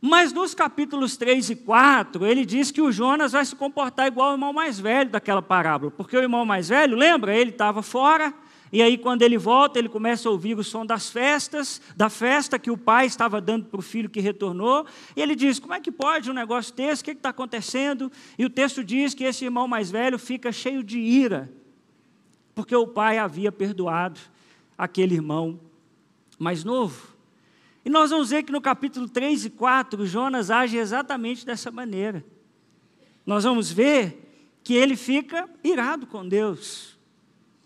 Mas 0.00 0.32
nos 0.32 0.54
capítulos 0.54 1.16
3 1.16 1.50
e 1.50 1.56
4, 1.56 2.24
ele 2.24 2.46
diz 2.46 2.70
que 2.70 2.80
o 2.80 2.90
Jonas 2.90 3.32
vai 3.32 3.44
se 3.44 3.54
comportar 3.54 4.06
igual 4.06 4.28
ao 4.28 4.34
irmão 4.34 4.52
mais 4.52 4.80
velho 4.80 5.10
daquela 5.10 5.42
parábola, 5.42 5.90
porque 5.90 6.16
o 6.16 6.22
irmão 6.22 6.46
mais 6.46 6.70
velho, 6.70 6.96
lembra, 6.96 7.36
ele 7.36 7.50
estava 7.50 7.82
fora, 7.82 8.32
e 8.72 8.80
aí 8.80 8.96
quando 8.96 9.20
ele 9.20 9.36
volta, 9.36 9.78
ele 9.78 9.90
começa 9.90 10.26
a 10.26 10.32
ouvir 10.32 10.58
o 10.58 10.64
som 10.64 10.86
das 10.86 11.10
festas, 11.10 11.82
da 11.94 12.08
festa 12.08 12.58
que 12.58 12.70
o 12.70 12.78
pai 12.78 13.04
estava 13.04 13.42
dando 13.42 13.66
para 13.66 13.78
o 13.78 13.82
filho 13.82 14.08
que 14.08 14.20
retornou, 14.20 14.86
e 15.14 15.20
ele 15.20 15.36
diz: 15.36 15.58
Como 15.58 15.74
é 15.74 15.80
que 15.80 15.92
pode 15.92 16.30
um 16.30 16.34
negócio 16.34 16.74
desse? 16.74 17.02
O 17.02 17.04
que 17.04 17.10
está 17.10 17.28
acontecendo? 17.28 18.10
E 18.38 18.44
o 18.44 18.50
texto 18.50 18.82
diz 18.82 19.12
que 19.12 19.24
esse 19.24 19.44
irmão 19.44 19.68
mais 19.68 19.90
velho 19.90 20.18
fica 20.18 20.50
cheio 20.50 20.82
de 20.82 20.98
ira, 20.98 21.52
porque 22.54 22.74
o 22.74 22.86
pai 22.86 23.18
havia 23.18 23.52
perdoado 23.52 24.18
aquele 24.78 25.14
irmão 25.14 25.60
mais 26.38 26.64
novo. 26.64 27.19
E 27.84 27.90
nós 27.90 28.10
vamos 28.10 28.30
ver 28.30 28.42
que 28.42 28.52
no 28.52 28.60
capítulo 28.60 29.08
3 29.08 29.46
e 29.46 29.50
4, 29.50 30.06
Jonas 30.06 30.50
age 30.50 30.76
exatamente 30.76 31.46
dessa 31.46 31.70
maneira. 31.70 32.24
Nós 33.24 33.44
vamos 33.44 33.70
ver 33.72 34.58
que 34.62 34.74
ele 34.74 34.96
fica 34.96 35.48
irado 35.64 36.06
com 36.06 36.26
Deus. 36.28 36.98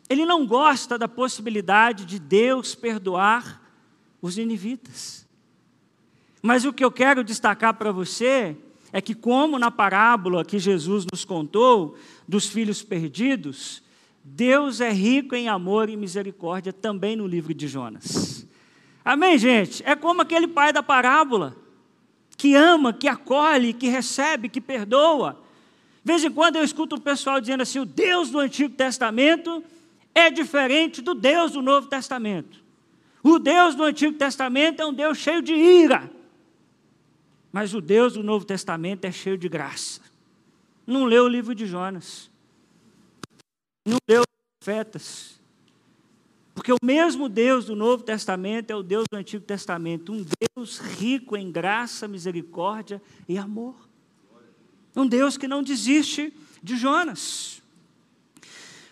Ele 0.08 0.24
não 0.24 0.46
gosta 0.46 0.96
da 0.96 1.08
possibilidade 1.08 2.04
de 2.04 2.18
Deus 2.18 2.74
perdoar 2.74 3.60
os 4.20 4.36
ninivitas. 4.36 5.26
Mas 6.42 6.64
o 6.64 6.72
que 6.72 6.84
eu 6.84 6.92
quero 6.92 7.24
destacar 7.24 7.74
para 7.74 7.90
você 7.90 8.56
é 8.92 9.00
que, 9.00 9.14
como 9.14 9.58
na 9.58 9.70
parábola 9.70 10.44
que 10.44 10.58
Jesus 10.58 11.04
nos 11.10 11.24
contou 11.24 11.96
dos 12.28 12.46
filhos 12.46 12.82
perdidos, 12.82 13.82
Deus 14.22 14.80
é 14.80 14.92
rico 14.92 15.34
em 15.34 15.48
amor 15.48 15.88
e 15.88 15.96
misericórdia 15.96 16.72
também 16.72 17.16
no 17.16 17.26
livro 17.26 17.52
de 17.52 17.66
Jonas. 17.66 18.43
Amém, 19.04 19.36
gente? 19.36 19.82
É 19.84 19.94
como 19.94 20.22
aquele 20.22 20.48
pai 20.48 20.72
da 20.72 20.82
parábola, 20.82 21.54
que 22.36 22.54
ama, 22.54 22.92
que 22.92 23.06
acolhe, 23.06 23.74
que 23.74 23.88
recebe, 23.88 24.48
que 24.48 24.60
perdoa. 24.60 25.38
De 26.02 26.12
vez 26.12 26.24
em 26.24 26.30
quando 26.30 26.56
eu 26.56 26.64
escuto 26.64 26.96
o 26.96 27.00
pessoal 27.00 27.40
dizendo 27.40 27.62
assim: 27.62 27.78
o 27.78 27.84
Deus 27.84 28.30
do 28.30 28.38
Antigo 28.38 28.74
Testamento 28.74 29.62
é 30.14 30.30
diferente 30.30 31.02
do 31.02 31.14
Deus 31.14 31.52
do 31.52 31.60
Novo 31.60 31.86
Testamento. 31.86 32.62
O 33.22 33.38
Deus 33.38 33.74
do 33.74 33.82
Antigo 33.82 34.16
Testamento 34.16 34.80
é 34.80 34.86
um 34.86 34.92
Deus 34.92 35.18
cheio 35.18 35.42
de 35.42 35.54
ira, 35.54 36.10
mas 37.50 37.74
o 37.74 37.80
Deus 37.80 38.14
do 38.14 38.22
Novo 38.22 38.44
Testamento 38.44 39.04
é 39.04 39.12
cheio 39.12 39.38
de 39.38 39.48
graça. 39.48 40.00
Não 40.86 41.04
leu 41.04 41.24
o 41.24 41.28
livro 41.28 41.54
de 41.54 41.66
Jonas, 41.66 42.30
não 43.86 43.96
leu 44.08 44.20
os 44.20 44.26
profetas, 44.58 45.33
porque 46.54 46.72
o 46.72 46.76
mesmo 46.82 47.28
Deus 47.28 47.64
do 47.64 47.74
Novo 47.74 48.04
Testamento 48.04 48.70
é 48.70 48.76
o 48.76 48.82
Deus 48.82 49.06
do 49.10 49.16
Antigo 49.16 49.44
Testamento, 49.44 50.12
um 50.12 50.24
Deus 50.54 50.78
rico 50.78 51.36
em 51.36 51.50
graça, 51.50 52.06
misericórdia 52.06 53.02
e 53.28 53.36
amor. 53.36 53.74
Um 54.94 55.06
Deus 55.06 55.36
que 55.36 55.48
não 55.48 55.64
desiste 55.64 56.32
de 56.62 56.76
Jonas. 56.76 57.60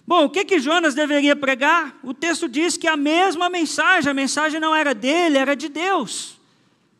Bom, 0.04 0.24
o 0.24 0.30
que 0.30 0.44
que 0.44 0.58
Jonas 0.58 0.94
deveria 0.94 1.36
pregar? 1.36 1.96
O 2.02 2.12
texto 2.12 2.48
diz 2.48 2.76
que 2.76 2.88
a 2.88 2.96
mesma 2.96 3.48
mensagem, 3.48 4.10
a 4.10 4.14
mensagem 4.14 4.58
não 4.58 4.74
era 4.74 4.92
dele, 4.92 5.38
era 5.38 5.54
de 5.54 5.68
Deus. 5.68 6.40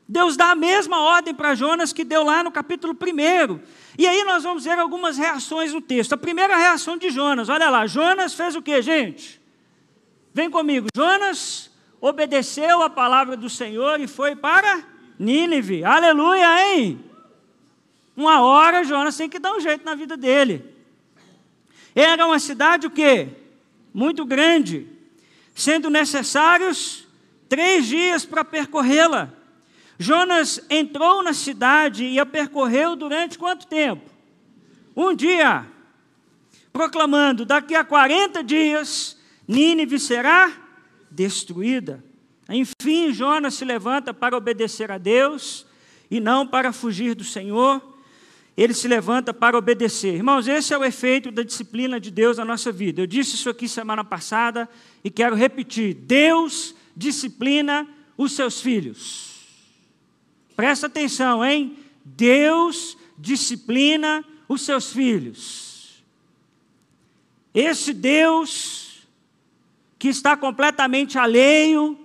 Deus 0.09 0.37
dá 0.37 0.53
a 0.53 0.55
mesma 0.55 1.01
ordem 1.01 1.35
para 1.35 1.57
Jonas 1.57 1.93
que 1.93 2.05
deu 2.05 2.23
lá 2.23 2.45
no 2.45 2.53
capítulo 2.53 2.95
1. 2.95 3.59
E 3.99 4.07
aí 4.07 4.23
nós 4.23 4.45
vamos 4.45 4.65
ver 4.65 4.79
algumas 4.79 5.19
reações 5.19 5.73
no 5.73 5.81
texto. 5.81 6.13
A 6.13 6.17
primeira 6.17 6.57
reação 6.57 6.97
de 6.97 7.11
Jonas, 7.11 7.49
olha 7.49 7.69
lá, 7.69 7.89
Jonas 7.89 8.35
fez 8.35 8.55
o 8.55 8.63
que, 8.63 8.81
gente? 8.81 9.42
Vem 10.35 10.51
comigo. 10.51 10.89
Jonas 10.97 11.71
obedeceu 12.01 12.83
a 12.83 12.91
palavra 12.91 13.37
do 13.37 13.51
Senhor 13.51 14.01
e 14.01 14.07
foi 14.07 14.35
para 14.35 14.83
Nínive. 15.19 15.85
Aleluia, 15.85 16.75
hein? 16.75 17.05
Uma 18.17 18.41
hora 18.43 18.85
Jonas 18.85 19.17
tem 19.17 19.29
que 19.29 19.39
dar 19.39 19.55
um 19.55 19.61
jeito 19.61 19.85
na 19.85 19.95
vida 19.95 20.17
dele. 20.17 20.65
Era 21.95 22.27
uma 22.27 22.39
cidade 22.39 22.87
o 22.87 22.91
quê? 22.91 23.29
Muito 23.93 24.25
grande, 24.25 24.87
sendo 25.55 25.91
necessários 25.91 27.07
três 27.49 27.87
dias 27.87 28.25
para 28.25 28.45
percorrê-la. 28.45 29.31
Jonas 29.99 30.65
entrou 30.71 31.23
na 31.23 31.35
cidade 31.35 32.05
e 32.05 32.19
a 32.19 32.25
percorreu 32.25 32.97
durante 32.97 33.39
quanto 33.39 33.67
tempo? 33.67 34.11
Um 34.97 35.15
dia, 35.15 35.67
proclamando: 36.73 37.45
daqui 37.45 37.75
a 37.75 37.85
40 37.85 38.43
dias 38.43 39.19
Nínive 39.47 39.99
será 39.99 40.53
destruída. 41.11 42.03
Enfim, 42.49 43.13
Jonas 43.13 43.55
se 43.55 43.65
levanta 43.65 44.13
para 44.13 44.37
obedecer 44.37 44.91
a 44.91 44.99
Deus 44.99 45.67
e 46.11 46.21
não 46.21 46.47
para 46.47 46.73
fugir 46.73 47.15
do 47.15 47.25
Senhor. 47.25 47.81
Ele 48.57 48.75
se 48.75 48.87
levanta 48.87 49.33
para 49.33 49.57
obedecer. 49.57 50.15
Irmãos, 50.15 50.47
esse 50.47 50.75
é 50.75 50.79
o 50.79 50.85
efeito 50.85 51.31
da 51.31 51.43
disciplina 51.43 51.99
de 51.99 52.11
Deus 52.11 52.37
na 52.37 52.45
nossa 52.45 52.71
vida. 52.71 53.01
Eu 53.01 53.07
disse 53.07 53.35
isso 53.35 53.49
aqui 53.49 53.67
semana 53.67 54.05
passada 54.05 54.69
e 55.03 55.11
quero 55.11 55.35
repetir: 55.35 55.95
Deus 55.95 56.75
disciplina 56.95 57.89
os 58.17 58.33
seus 58.33 58.61
filhos. 58.61 59.33
Presta 60.55 60.87
atenção, 60.87 61.43
hein? 61.43 61.79
Deus 62.05 62.97
disciplina 63.19 64.23
os 64.47 64.63
seus 64.63 64.93
filhos. 64.93 66.03
Esse 67.55 67.95
Deus 67.95 68.92
que 70.03 70.09
está 70.09 70.37
completamente 70.37 71.17
alheio, 71.17 71.97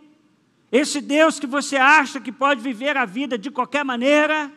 esse 0.72 1.01
Deus 1.01 1.39
que 1.39 1.48
você 1.48 1.77
acha 1.77 2.22
que 2.22 2.32
pode 2.32 2.62
viver 2.62 2.96
a 2.96 3.06
vida 3.06 3.39
de 3.39 3.50
qualquer 3.50 3.84
maneira, 3.84 4.54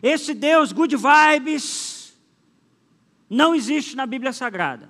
esse 0.00 0.32
Deus 0.32 0.70
good 0.70 0.94
vibes, 0.96 2.16
não 3.28 3.56
existe 3.56 3.96
na 3.96 4.06
Bíblia 4.06 4.32
Sagrada. 4.32 4.88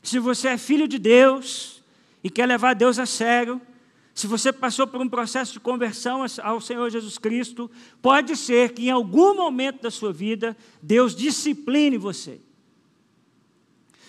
Se 0.00 0.20
você 0.20 0.46
é 0.46 0.56
filho 0.56 0.86
de 0.86 0.96
Deus 0.96 1.82
e 2.22 2.30
quer 2.30 2.46
levar 2.46 2.74
Deus 2.76 2.96
a 2.96 3.04
sério, 3.04 3.60
se 4.14 4.28
você 4.28 4.52
passou 4.52 4.86
por 4.86 5.00
um 5.00 5.08
processo 5.08 5.54
de 5.54 5.58
conversão 5.58 6.24
ao 6.40 6.60
Senhor 6.60 6.88
Jesus 6.88 7.18
Cristo, 7.18 7.68
pode 8.00 8.36
ser 8.36 8.74
que 8.74 8.86
em 8.86 8.90
algum 8.92 9.34
momento 9.34 9.82
da 9.82 9.90
sua 9.90 10.12
vida 10.12 10.56
Deus 10.80 11.16
discipline 11.16 11.98
você. 11.98 12.45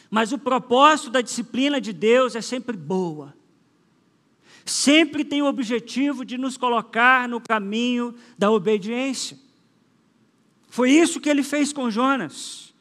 Mas 0.10 0.32
o 0.32 0.38
propósito 0.38 1.10
da 1.10 1.22
disciplina 1.22 1.82
de 1.82 1.92
Deus 1.94 2.36
é 2.36 2.42
sempre 2.42 2.76
boa. 2.76 3.34
Sempre 4.66 5.24
tem 5.24 5.42
o 5.42 5.48
objetivo 5.48 6.26
de 6.26 6.38
nos 6.38 6.58
colocar 6.58 7.28
no 7.28 7.40
caminho 7.40 8.16
da 8.38 8.52
obediência. 8.52 9.38
Foi 10.70 10.92
isso 10.92 11.20
que 11.20 11.30
ele 11.30 11.44
fez 11.44 11.72
com 11.72 11.90
Jonas. 11.90 12.74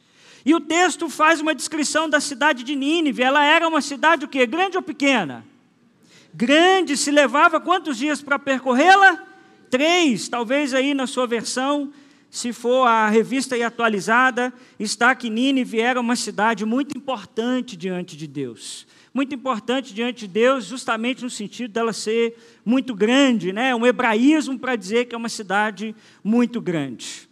E 0.44 0.54
o 0.54 0.60
texto 0.60 1.08
faz 1.08 1.40
uma 1.40 1.54
descrição 1.54 2.08
da 2.08 2.20
cidade 2.20 2.62
de 2.62 2.74
Nínive. 2.76 3.22
Ela 3.22 3.44
era 3.44 3.66
uma 3.66 3.80
cidade 3.80 4.24
o 4.24 4.28
quê? 4.28 4.46
Grande 4.46 4.76
ou 4.76 4.82
pequena? 4.82 5.44
grande, 6.36 6.98
se 6.98 7.10
levava 7.10 7.58
quantos 7.58 7.96
dias 7.96 8.20
para 8.20 8.38
percorrê-la? 8.38 9.24
Três, 9.70 10.28
talvez 10.28 10.74
aí 10.74 10.92
na 10.92 11.06
sua 11.06 11.26
versão, 11.26 11.90
se 12.36 12.52
for 12.52 12.86
a 12.86 13.08
revista 13.08 13.56
e 13.56 13.62
atualizada, 13.62 14.52
está 14.78 15.14
que 15.14 15.30
Nínive 15.30 15.80
era 15.80 15.98
uma 15.98 16.14
cidade 16.14 16.66
muito 16.66 16.94
importante 16.94 17.78
diante 17.78 18.14
de 18.14 18.26
Deus. 18.26 18.86
Muito 19.14 19.34
importante 19.34 19.94
diante 19.94 20.26
de 20.26 20.28
Deus, 20.28 20.66
justamente 20.66 21.24
no 21.24 21.30
sentido 21.30 21.72
dela 21.72 21.94
ser 21.94 22.36
muito 22.62 22.94
grande, 22.94 23.54
né? 23.54 23.74
um 23.74 23.86
hebraísmo 23.86 24.58
para 24.58 24.76
dizer 24.76 25.06
que 25.06 25.14
é 25.14 25.18
uma 25.18 25.30
cidade 25.30 25.96
muito 26.22 26.60
grande. 26.60 27.26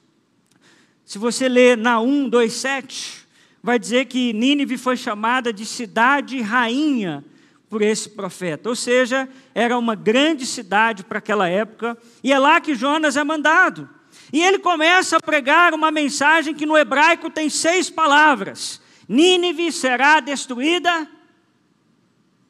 Se 1.05 1.19
você 1.19 1.51
ler 1.51 1.77
Naum 1.77 2.31
2,7, 2.31 3.27
vai 3.63 3.79
dizer 3.79 4.07
que 4.07 4.33
Nínive 4.33 4.79
foi 4.79 4.97
chamada 4.97 5.53
de 5.53 5.67
cidade 5.67 6.41
rainha 6.41 7.23
por 7.69 7.83
esse 7.83 8.09
profeta. 8.09 8.71
Ou 8.71 8.75
seja, 8.75 9.29
era 9.55 9.77
uma 9.77 9.95
grande 9.95 10.47
cidade 10.47 11.05
para 11.05 11.19
aquela 11.19 11.47
época, 11.47 11.95
e 12.23 12.33
é 12.33 12.39
lá 12.39 12.59
que 12.59 12.75
Jonas 12.75 13.19
é 13.19 13.23
mandado. 13.23 13.87
E 14.35 14.43
ele 14.43 14.59
começa 14.59 15.19
a 15.19 15.21
pregar 15.21 15.73
uma 15.73 15.93
mensagem 15.93 16.53
que 16.53 16.67
no 16.67 16.77
hebraico 16.77 17.31
tem 17.31 17.49
seis 17.49 17.89
palavras: 17.89 18.81
Nínive 19.09 19.71
será 19.71 20.19
destruída 20.19 21.09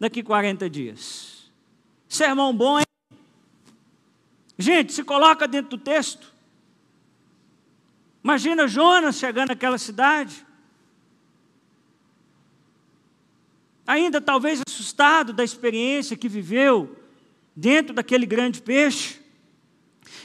daqui 0.00 0.22
40 0.22 0.70
dias. 0.70 1.52
Sermão 2.08 2.56
bom, 2.56 2.78
hein? 2.78 2.86
Gente, 4.56 4.94
se 4.94 5.04
coloca 5.04 5.46
dentro 5.46 5.76
do 5.76 5.78
texto. 5.78 6.32
Imagina 8.22 8.66
Jonas 8.66 9.16
chegando 9.16 9.48
naquela 9.48 9.76
cidade. 9.76 10.42
ainda 13.86 14.18
talvez 14.22 14.62
assustado 14.66 15.34
da 15.34 15.44
experiência 15.44 16.16
que 16.16 16.30
viveu 16.30 16.96
dentro 17.54 17.94
daquele 17.94 18.24
grande 18.24 18.62
peixe. 18.62 19.23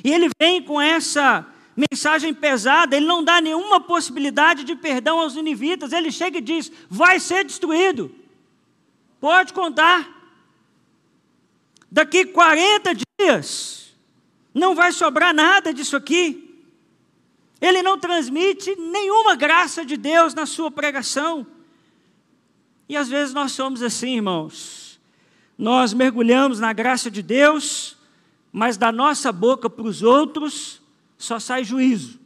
E 0.04 0.12
ele 0.12 0.30
vem 0.42 0.62
com 0.62 0.80
essa 0.80 1.46
mensagem 1.76 2.34
pesada, 2.34 2.96
ele 2.96 3.06
não 3.06 3.24
dá 3.24 3.40
nenhuma 3.40 3.80
possibilidade 3.80 4.64
de 4.64 4.76
perdão 4.76 5.20
aos 5.20 5.36
ninivitas, 5.36 5.94
ele 5.94 6.12
chega 6.12 6.38
e 6.38 6.42
diz: 6.42 6.72
vai 6.90 7.20
ser 7.20 7.46
destruído. 7.46 8.14
Pode 9.20 9.54
contar. 9.54 10.18
Daqui 11.92 12.26
40 12.26 12.92
dias, 13.20 13.96
não 14.54 14.76
vai 14.76 14.92
sobrar 14.92 15.34
nada 15.34 15.74
disso 15.74 15.96
aqui. 15.96 16.46
Ele 17.62 17.82
não 17.82 17.98
transmite 17.98 18.76
nenhuma 18.76 19.36
graça 19.36 19.84
de 19.84 19.98
Deus 19.98 20.34
na 20.34 20.46
sua 20.46 20.72
pregação. 20.72 21.46
E 22.88 22.96
às 22.96 23.10
vezes 23.10 23.34
nós 23.34 23.52
somos 23.52 23.82
assim, 23.84 24.16
irmãos. 24.16 25.00
Nós 25.58 25.94
mergulhamos 25.94 26.60
na 26.60 26.72
graça 26.72 27.12
de 27.12 27.22
Deus, 27.22 27.98
mas 28.52 28.78
da 28.78 28.92
nossa 28.92 29.32
boca 29.32 29.70
para 29.70 29.86
os 29.86 30.02
outros 30.02 30.82
só 31.18 31.40
sai 31.40 31.64
juízo. 31.64 32.20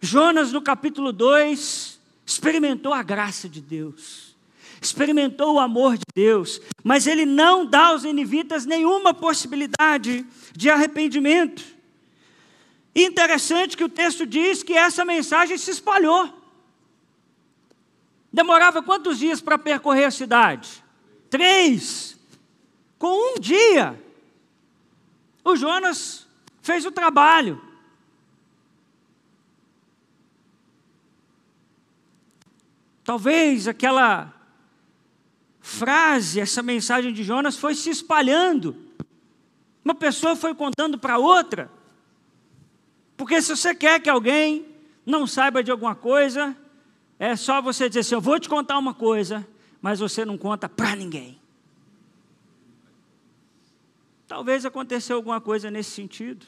Jonas, 0.00 0.52
no 0.52 0.62
capítulo 0.62 1.12
2, 1.12 2.00
experimentou 2.24 2.92
a 2.92 3.02
graça 3.02 3.48
de 3.48 3.60
Deus, 3.60 4.36
experimentou 4.80 5.54
o 5.54 5.60
amor 5.60 5.96
de 5.96 6.04
Deus, 6.14 6.60
mas 6.84 7.06
ele 7.06 7.24
não 7.24 7.66
dá 7.66 7.86
aos 7.86 8.04
ninivitas 8.04 8.66
nenhuma 8.66 9.14
possibilidade 9.14 10.24
de 10.54 10.70
arrependimento. 10.70 11.64
interessante 12.94 13.76
que 13.76 13.84
o 13.84 13.88
texto 13.90 14.24
diz 14.24 14.62
que 14.62 14.72
essa 14.72 15.04
mensagem 15.04 15.58
se 15.58 15.70
espalhou. 15.70 16.32
Demorava 18.32 18.82
quantos 18.82 19.18
dias 19.18 19.40
para 19.40 19.58
percorrer 19.58 20.04
a 20.04 20.10
cidade? 20.10 20.82
Três. 21.28 22.15
Com 22.98 23.34
um 23.36 23.40
dia, 23.40 24.02
o 25.44 25.54
Jonas 25.56 26.26
fez 26.62 26.84
o 26.84 26.90
trabalho. 26.90 27.60
Talvez 33.04 33.68
aquela 33.68 34.34
frase, 35.60 36.40
essa 36.40 36.62
mensagem 36.62 37.12
de 37.12 37.22
Jonas 37.22 37.56
foi 37.56 37.74
se 37.74 37.90
espalhando. 37.90 38.76
Uma 39.84 39.94
pessoa 39.94 40.34
foi 40.34 40.54
contando 40.54 40.98
para 40.98 41.18
outra. 41.18 41.70
Porque 43.16 43.40
se 43.40 43.56
você 43.56 43.74
quer 43.74 44.00
que 44.00 44.10
alguém 44.10 44.66
não 45.04 45.26
saiba 45.26 45.62
de 45.62 45.70
alguma 45.70 45.94
coisa, 45.94 46.56
é 47.18 47.36
só 47.36 47.62
você 47.62 47.88
dizer 47.88 48.00
assim: 48.00 48.14
eu 48.14 48.20
vou 48.20 48.40
te 48.40 48.48
contar 48.48 48.78
uma 48.78 48.92
coisa, 48.92 49.46
mas 49.80 50.00
você 50.00 50.24
não 50.24 50.36
conta 50.36 50.68
para 50.68 50.96
ninguém. 50.96 51.40
Talvez 54.26 54.64
aconteceu 54.64 55.16
alguma 55.16 55.40
coisa 55.40 55.70
nesse 55.70 55.90
sentido. 55.90 56.46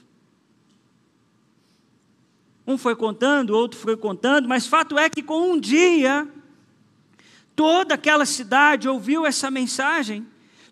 Um 2.66 2.76
foi 2.76 2.96
contando, 2.96 3.50
outro 3.50 3.78
foi 3.78 3.96
contando, 3.96 4.48
mas 4.48 4.66
fato 4.66 4.98
é 4.98 5.08
que 5.08 5.22
com 5.22 5.52
um 5.52 5.58
dia, 5.58 6.28
toda 7.56 7.94
aquela 7.94 8.26
cidade 8.26 8.88
ouviu 8.88 9.24
essa 9.24 9.50
mensagem. 9.50 10.26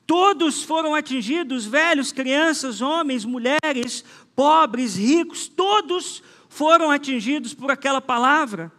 Todos 0.06 0.62
foram 0.62 0.94
atingidos, 0.94 1.64
velhos, 1.64 2.12
crianças, 2.12 2.80
homens, 2.80 3.24
mulheres, 3.24 4.04
pobres, 4.34 4.96
ricos, 4.96 5.48
todos 5.48 6.22
foram 6.48 6.90
atingidos 6.90 7.54
por 7.54 7.70
aquela 7.70 8.00
palavra. 8.00 8.70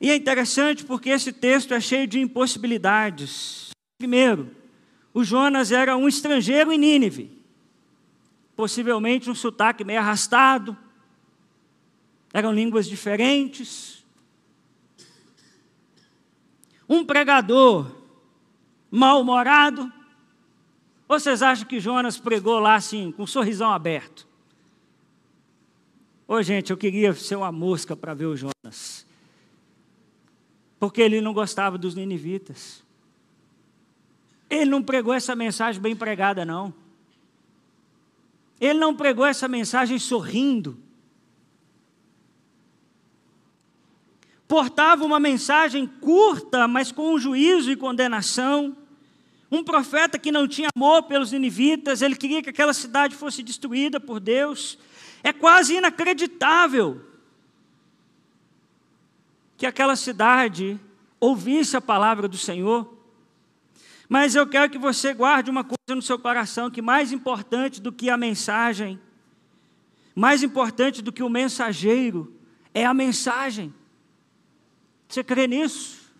E 0.00 0.10
é 0.10 0.16
interessante 0.16 0.84
porque 0.84 1.10
esse 1.10 1.32
texto 1.32 1.72
é 1.72 1.80
cheio 1.80 2.06
de 2.06 2.18
impossibilidades. 2.18 3.70
Primeiro, 3.98 4.50
o 5.14 5.24
Jonas 5.24 5.72
era 5.72 5.96
um 5.96 6.06
estrangeiro 6.06 6.70
em 6.70 6.76
Nínive, 6.76 7.30
possivelmente 8.54 9.30
um 9.30 9.34
sotaque 9.34 9.82
meio 9.84 10.00
arrastado, 10.00 10.76
eram 12.32 12.52
línguas 12.52 12.86
diferentes. 12.86 14.04
Um 16.86 17.04
pregador 17.04 17.90
mal-humorado. 18.90 19.90
Ou 21.08 21.18
vocês 21.18 21.40
acham 21.40 21.66
que 21.66 21.80
Jonas 21.80 22.18
pregou 22.18 22.58
lá 22.58 22.74
assim, 22.74 23.10
com 23.12 23.22
um 23.22 23.26
sorrisão 23.26 23.72
aberto? 23.72 24.26
Ô 26.26 26.42
gente, 26.42 26.70
eu 26.70 26.76
queria 26.76 27.14
ser 27.14 27.36
uma 27.36 27.52
mosca 27.52 27.96
para 27.96 28.12
ver 28.12 28.26
o 28.26 28.36
Jonas 28.36 29.06
porque 30.84 31.00
ele 31.00 31.22
não 31.22 31.32
gostava 31.32 31.78
dos 31.78 31.94
ninivitas. 31.94 32.83
Ele 34.54 34.70
não 34.70 34.82
pregou 34.82 35.12
essa 35.12 35.34
mensagem 35.34 35.82
bem 35.82 35.96
pregada, 35.96 36.44
não. 36.44 36.72
Ele 38.60 38.78
não 38.78 38.94
pregou 38.94 39.26
essa 39.26 39.48
mensagem 39.48 39.98
sorrindo. 39.98 40.78
Portava 44.46 45.04
uma 45.04 45.18
mensagem 45.18 45.86
curta, 45.86 46.68
mas 46.68 46.92
com 46.92 47.18
juízo 47.18 47.70
e 47.72 47.76
condenação. 47.76 48.76
Um 49.50 49.64
profeta 49.64 50.18
que 50.18 50.30
não 50.30 50.46
tinha 50.46 50.68
amor 50.74 51.02
pelos 51.04 51.32
ninivitas, 51.32 52.00
ele 52.00 52.14
queria 52.14 52.42
que 52.42 52.50
aquela 52.50 52.72
cidade 52.72 53.16
fosse 53.16 53.42
destruída 53.42 53.98
por 53.98 54.20
Deus. 54.20 54.78
É 55.22 55.32
quase 55.32 55.74
inacreditável 55.76 57.00
que 59.56 59.66
aquela 59.66 59.96
cidade 59.96 60.78
ouvisse 61.18 61.76
a 61.76 61.80
palavra 61.80 62.28
do 62.28 62.36
Senhor. 62.36 62.93
Mas 64.14 64.36
eu 64.36 64.46
quero 64.46 64.70
que 64.70 64.78
você 64.78 65.12
guarde 65.12 65.50
uma 65.50 65.64
coisa 65.64 65.92
no 65.92 66.00
seu 66.00 66.16
coração: 66.16 66.70
que 66.70 66.80
mais 66.80 67.10
importante 67.10 67.82
do 67.82 67.90
que 67.90 68.08
a 68.08 68.16
mensagem, 68.16 69.00
mais 70.14 70.40
importante 70.40 71.02
do 71.02 71.10
que 71.10 71.20
o 71.20 71.28
mensageiro, 71.28 72.32
é 72.72 72.86
a 72.86 72.94
mensagem. 72.94 73.74
Você 75.08 75.24
crê 75.24 75.48
nisso? 75.48 76.14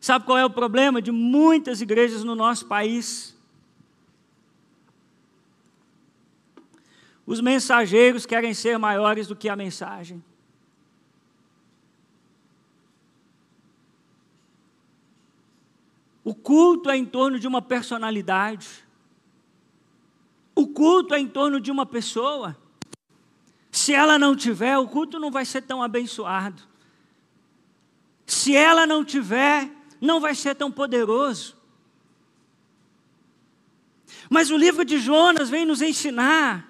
Sabe 0.00 0.24
qual 0.24 0.36
é 0.36 0.44
o 0.44 0.50
problema 0.50 1.00
de 1.00 1.12
muitas 1.12 1.80
igrejas 1.80 2.24
no 2.24 2.34
nosso 2.34 2.66
país? 2.66 3.38
Os 7.24 7.40
mensageiros 7.40 8.26
querem 8.26 8.52
ser 8.52 8.76
maiores 8.80 9.28
do 9.28 9.36
que 9.36 9.48
a 9.48 9.54
mensagem. 9.54 10.20
O 16.24 16.34
culto 16.34 16.90
é 16.90 16.96
em 16.96 17.04
torno 17.04 17.38
de 17.38 17.46
uma 17.46 17.60
personalidade. 17.60 18.68
O 20.54 20.68
culto 20.68 21.14
é 21.14 21.18
em 21.18 21.26
torno 21.26 21.60
de 21.60 21.70
uma 21.70 21.84
pessoa. 21.84 22.56
Se 23.70 23.92
ela 23.92 24.18
não 24.18 24.36
tiver, 24.36 24.78
o 24.78 24.86
culto 24.86 25.18
não 25.18 25.30
vai 25.30 25.44
ser 25.44 25.62
tão 25.62 25.82
abençoado. 25.82 26.62
Se 28.26 28.54
ela 28.54 28.86
não 28.86 29.04
tiver, 29.04 29.70
não 30.00 30.20
vai 30.20 30.34
ser 30.34 30.54
tão 30.54 30.70
poderoso. 30.70 31.56
Mas 34.28 34.50
o 34.50 34.56
livro 34.56 34.84
de 34.84 34.98
Jonas 34.98 35.50
vem 35.50 35.64
nos 35.64 35.82
ensinar 35.82 36.68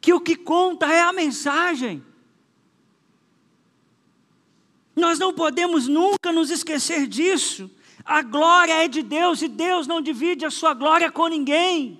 que 0.00 0.12
o 0.12 0.20
que 0.20 0.36
conta 0.36 0.86
é 0.86 1.02
a 1.02 1.12
mensagem. 1.12 2.04
Nós 4.94 5.18
não 5.18 5.32
podemos 5.32 5.86
nunca 5.86 6.32
nos 6.32 6.50
esquecer 6.50 7.06
disso. 7.06 7.70
A 8.10 8.22
glória 8.22 8.72
é 8.72 8.88
de 8.88 9.04
Deus 9.04 9.40
e 9.40 9.46
Deus 9.46 9.86
não 9.86 10.02
divide 10.02 10.44
a 10.44 10.50
sua 10.50 10.74
glória 10.74 11.12
com 11.12 11.28
ninguém. 11.28 11.96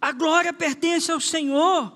A 0.00 0.12
glória 0.12 0.52
pertence 0.52 1.10
ao 1.10 1.18
Senhor. 1.18 1.92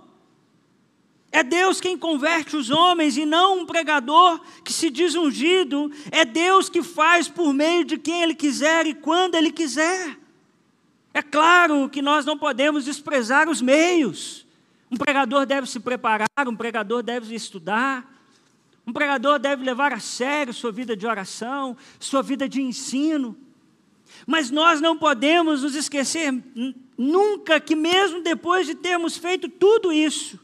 É 1.31 1.45
Deus 1.45 1.81
quem 1.81 1.97
converte 1.97 2.57
os 2.57 2.71
homens 2.71 3.17
e 3.17 3.25
não 3.25 3.61
um 3.61 3.67
pregador 3.67 4.41
que 4.65 4.73
se 4.73 4.91
diz 4.91 5.15
ungido. 5.15 5.93
É 6.11 6.25
Deus 6.25 6.69
que 6.69 6.83
faz 6.83 7.29
por 7.29 7.53
meio 7.53 7.85
de 7.85 7.97
quem 7.97 8.25
Ele 8.25 8.35
quiser 8.35 8.89
e 8.89 8.95
quando 8.95 9.37
Ele 9.37 9.53
quiser. 9.53 10.19
É 11.15 11.23
claro 11.23 11.89
que 11.89 12.03
nós 12.03 12.27
não 12.27 12.37
podemos 12.37 12.85
desprezar 12.85 13.49
os 13.49 13.63
meios. 13.63 14.45
Um 14.91 14.97
pregador 14.97 15.47
deve 15.47 15.69
se 15.69 15.79
preparar, 15.79 16.27
um 16.49 16.57
pregador 16.57 17.01
deve 17.01 17.33
estudar, 17.33 18.10
um 18.91 18.93
pregador 18.93 19.39
deve 19.39 19.65
levar 19.65 19.93
a 19.93 20.01
sério 20.01 20.53
sua 20.53 20.73
vida 20.73 20.97
de 20.97 21.07
oração, 21.07 21.77
sua 22.01 22.23
vida 22.23 22.49
de 22.49 22.61
ensino. 22.61 23.37
Mas 24.27 24.51
nós 24.51 24.81
não 24.81 24.99
podemos 24.99 25.63
nos 25.63 25.77
esquecer 25.77 26.35
nunca 26.99 27.61
que, 27.61 27.77
mesmo 27.77 28.21
depois 28.21 28.67
de 28.67 28.75
termos 28.75 29.17
feito 29.17 29.49
tudo 29.49 29.93
isso, 29.93 30.41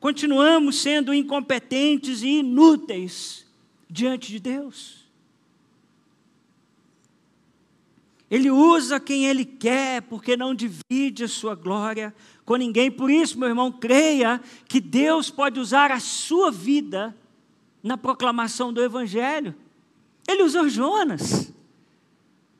continuamos 0.00 0.80
sendo 0.80 1.14
incompetentes 1.14 2.22
e 2.22 2.40
inúteis 2.40 3.46
diante 3.88 4.32
de 4.32 4.40
Deus. 4.40 5.04
Ele 8.28 8.50
usa 8.50 8.98
quem 8.98 9.26
ele 9.26 9.44
quer, 9.44 10.02
porque 10.02 10.36
não 10.36 10.56
divide 10.56 11.22
a 11.22 11.28
sua 11.28 11.54
glória 11.54 12.12
com 12.44 12.56
ninguém. 12.56 12.90
Por 12.90 13.08
isso, 13.12 13.38
meu 13.38 13.48
irmão, 13.48 13.70
creia 13.70 14.40
que 14.66 14.80
Deus 14.80 15.30
pode 15.30 15.60
usar 15.60 15.92
a 15.92 16.00
sua 16.00 16.50
vida 16.50 17.16
na 17.84 17.98
proclamação 17.98 18.72
do 18.72 18.82
Evangelho. 18.82 19.54
Ele 20.26 20.42
usou 20.42 20.70
Jonas. 20.70 21.52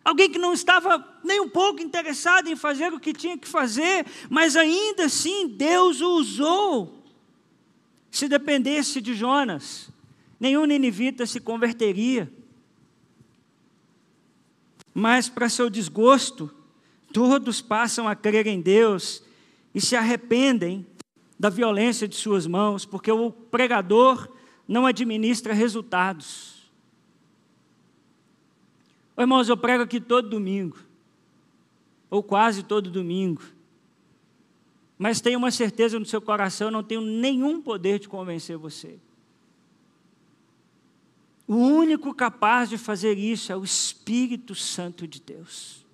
Alguém 0.05 0.31
que 0.31 0.39
não 0.39 0.53
estava 0.53 1.03
nem 1.25 1.41
um 1.41 1.49
pouco 1.49 1.81
interessado 1.81 2.49
em 2.49 2.55
fazer 2.55 2.93
o 2.93 3.01
que 3.01 3.15
tinha 3.15 3.39
que 3.39 3.49
fazer, 3.49 4.05
mas 4.29 4.55
ainda 4.55 5.07
assim 5.07 5.49
Deus 5.49 6.03
o 6.03 6.19
usou. 6.19 7.03
Se 8.11 8.29
dependesse 8.29 9.01
de 9.01 9.15
Jonas, 9.15 9.89
nenhum 10.39 10.67
ninivita 10.67 11.25
se 11.25 11.41
converteria. 11.41 12.31
Mas, 14.93 15.29
para 15.29 15.49
seu 15.49 15.71
desgosto, 15.71 16.51
todos 17.15 17.63
passam 17.63 18.07
a 18.07 18.15
crer 18.15 18.47
em 18.47 18.61
Deus 18.61 19.23
e 19.75 19.81
se 19.81 19.97
arrependem 19.97 20.87
da 21.41 21.49
violência 21.49 22.07
de 22.07 22.15
suas 22.15 22.47
mãos, 22.47 22.85
porque 22.85 23.11
o 23.11 23.33
pregador 23.33 24.29
não 24.67 24.87
administra 24.87 25.53
resultados. 25.53 26.71
Irmãos, 29.17 29.49
eu 29.49 29.57
prego 29.57 29.83
aqui 29.85 30.01
todo 30.01 30.29
domingo, 30.29 30.79
ou 32.11 32.23
quase 32.23 32.63
todo 32.63 32.91
domingo, 32.91 33.43
mas 34.99 35.21
tenho 35.21 35.39
uma 35.39 35.51
certeza 35.51 35.99
no 35.99 36.07
seu 36.07 36.21
coração, 36.21 36.69
eu 36.69 36.73
não 36.73 36.83
tenho 36.83 37.01
nenhum 37.01 37.61
poder 37.61 37.99
de 37.99 38.09
convencer 38.09 38.57
você. 38.57 38.99
O 41.47 41.57
único 41.57 42.15
capaz 42.15 42.71
de 42.71 42.79
fazer 42.79 43.19
isso 43.19 43.53
é 43.53 43.57
o 43.57 43.65
Espírito 43.65 44.55
Santo 44.55 45.07
de 45.07 45.21
Deus. 45.21 45.85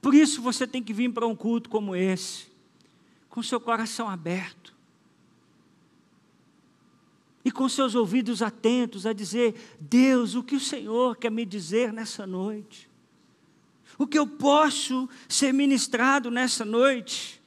Por 0.00 0.14
isso 0.14 0.42
você 0.42 0.66
tem 0.66 0.82
que 0.82 0.92
vir 0.92 1.12
para 1.12 1.26
um 1.26 1.36
culto 1.36 1.68
como 1.68 1.94
esse, 1.94 2.46
com 3.28 3.42
seu 3.42 3.60
coração 3.60 4.08
aberto, 4.08 4.71
e 7.44 7.50
com 7.50 7.68
seus 7.68 7.94
ouvidos 7.94 8.42
atentos 8.42 9.06
a 9.06 9.12
dizer: 9.12 9.54
Deus, 9.80 10.34
o 10.34 10.42
que 10.42 10.56
o 10.56 10.60
Senhor 10.60 11.16
quer 11.16 11.30
me 11.30 11.44
dizer 11.44 11.92
nessa 11.92 12.26
noite? 12.26 12.88
O 13.98 14.06
que 14.06 14.18
eu 14.18 14.26
posso 14.26 15.08
ser 15.28 15.52
ministrado 15.52 16.30
nessa 16.30 16.64
noite? 16.64 17.40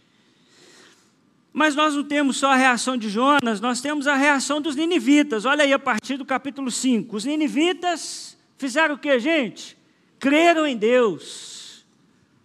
Mas 1.52 1.74
nós 1.74 1.96
não 1.96 2.04
temos 2.04 2.38
só 2.38 2.52
a 2.52 2.56
reação 2.56 2.98
de 2.98 3.10
Jonas, 3.10 3.62
nós 3.62 3.80
temos 3.80 4.08
a 4.08 4.16
reação 4.16 4.60
dos 4.60 4.76
ninivitas. 4.76 5.46
Olha 5.46 5.64
aí 5.64 5.72
a 5.72 5.80
partir 5.80 6.18
do 6.18 6.26
capítulo 6.26 6.70
5. 6.70 7.16
Os 7.16 7.24
ninivitas 7.24 8.38
fizeram 8.58 8.96
o 8.96 8.98
que, 8.98 9.18
gente? 9.20 9.78
Creram 10.20 10.68
em 10.68 10.76
Deus, 10.76 11.86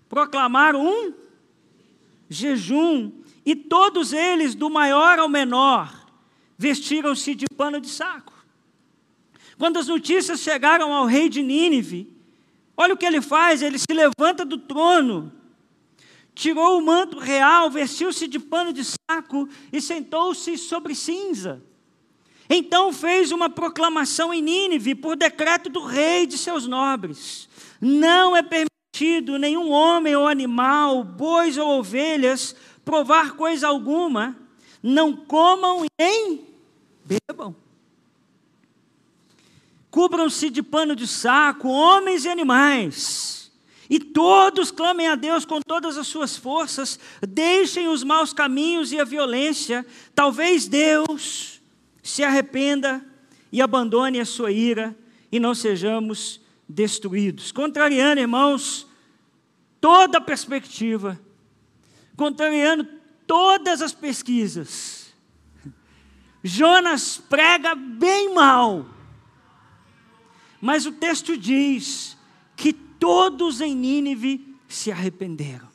proclamaram 0.09 0.87
um 0.87 1.13
jejum, 2.29 3.11
e 3.45 3.57
todos 3.57 4.13
eles, 4.13 4.55
do 4.55 4.71
maior 4.71 5.19
ao 5.19 5.29
menor, 5.29 6.00
vestiram-se 6.61 7.35
de 7.35 7.46
pano 7.57 7.81
de 7.81 7.88
saco. 7.88 8.35
Quando 9.57 9.79
as 9.79 9.87
notícias 9.87 10.40
chegaram 10.40 10.92
ao 10.92 11.07
rei 11.07 11.31
de 11.31 11.42
Nínive, 11.42 12.07
olha 12.77 12.92
o 12.92 12.99
que 12.99 13.07
ele 13.07 13.23
faz: 13.23 13.62
ele 13.62 13.79
se 13.79 13.94
levanta 13.94 14.44
do 14.44 14.59
trono, 14.59 15.33
tirou 16.35 16.79
o 16.79 16.85
manto 16.85 17.18
real, 17.18 17.70
vestiu-se 17.70 18.29
de 18.29 18.38
pano 18.38 18.75
de 18.75 18.83
saco 18.85 19.49
e 19.73 19.81
sentou-se 19.81 20.59
sobre 20.59 20.94
cinza. 20.94 21.62
Então 22.46 22.92
fez 22.92 23.33
uma 23.33 23.49
proclamação 23.49 24.35
em 24.35 24.42
Nínive, 24.42 24.94
por 24.94 25.16
decreto 25.16 25.70
do 25.70 25.83
rei 25.83 26.25
e 26.25 26.27
de 26.27 26.37
seus 26.37 26.66
nobres: 26.66 27.49
Não 27.81 28.37
é 28.37 28.42
permitido 28.42 29.38
nenhum 29.38 29.70
homem 29.70 30.14
ou 30.14 30.29
animal, 30.29 31.05
bois 31.05 31.57
ou 31.57 31.79
ovelhas, 31.79 32.55
provar 32.85 33.33
coisa 33.33 33.66
alguma, 33.66 34.37
não 34.83 35.16
comam 35.16 35.87
nem 35.99 36.50
bebam. 37.11 37.57
Cubram-se 39.90 40.51
de 40.51 40.62
pano 40.62 40.94
de 40.94 41.07
saco, 41.07 41.68
homens 41.68 42.25
e 42.25 42.29
animais, 42.29 43.51
e 43.88 43.99
todos 43.99 44.70
clamem 44.70 45.09
a 45.09 45.16
Deus 45.16 45.44
com 45.44 45.61
todas 45.61 45.99
as 45.99 46.07
suas 46.07 46.37
forças, 46.37 47.01
deixem 47.20 47.88
os 47.88 48.05
maus 48.05 48.33
caminhos 48.33 48.92
e 48.92 49.01
a 49.01 49.05
violência, 49.05 49.85
talvez 50.14 50.68
Deus 50.68 51.61
se 52.01 52.23
arrependa 52.23 53.05
e 53.51 53.61
abandone 53.61 54.20
a 54.20 54.25
sua 54.25 54.53
ira 54.53 54.96
e 55.33 55.40
não 55.40 55.57
sejamos 55.57 56.40
destruídos. 56.68 57.51
Contrariando, 57.51 58.20
irmãos, 58.20 58.87
toda 59.81 60.18
a 60.18 60.20
perspectiva, 60.20 61.20
contrariando 62.16 62.87
todas 63.27 63.83
as 63.83 63.92
pesquisas, 63.92 65.00
Jonas 66.42 67.18
prega 67.18 67.74
bem 67.74 68.33
mal. 68.35 68.87
Mas 70.61 70.87
o 70.87 70.92
texto 70.92 71.37
diz 71.37 72.16
que 72.57 72.72
todos 72.72 73.61
em 73.61 73.74
Nínive 73.74 74.46
se 74.68 74.92
arrependeram, 74.92 75.68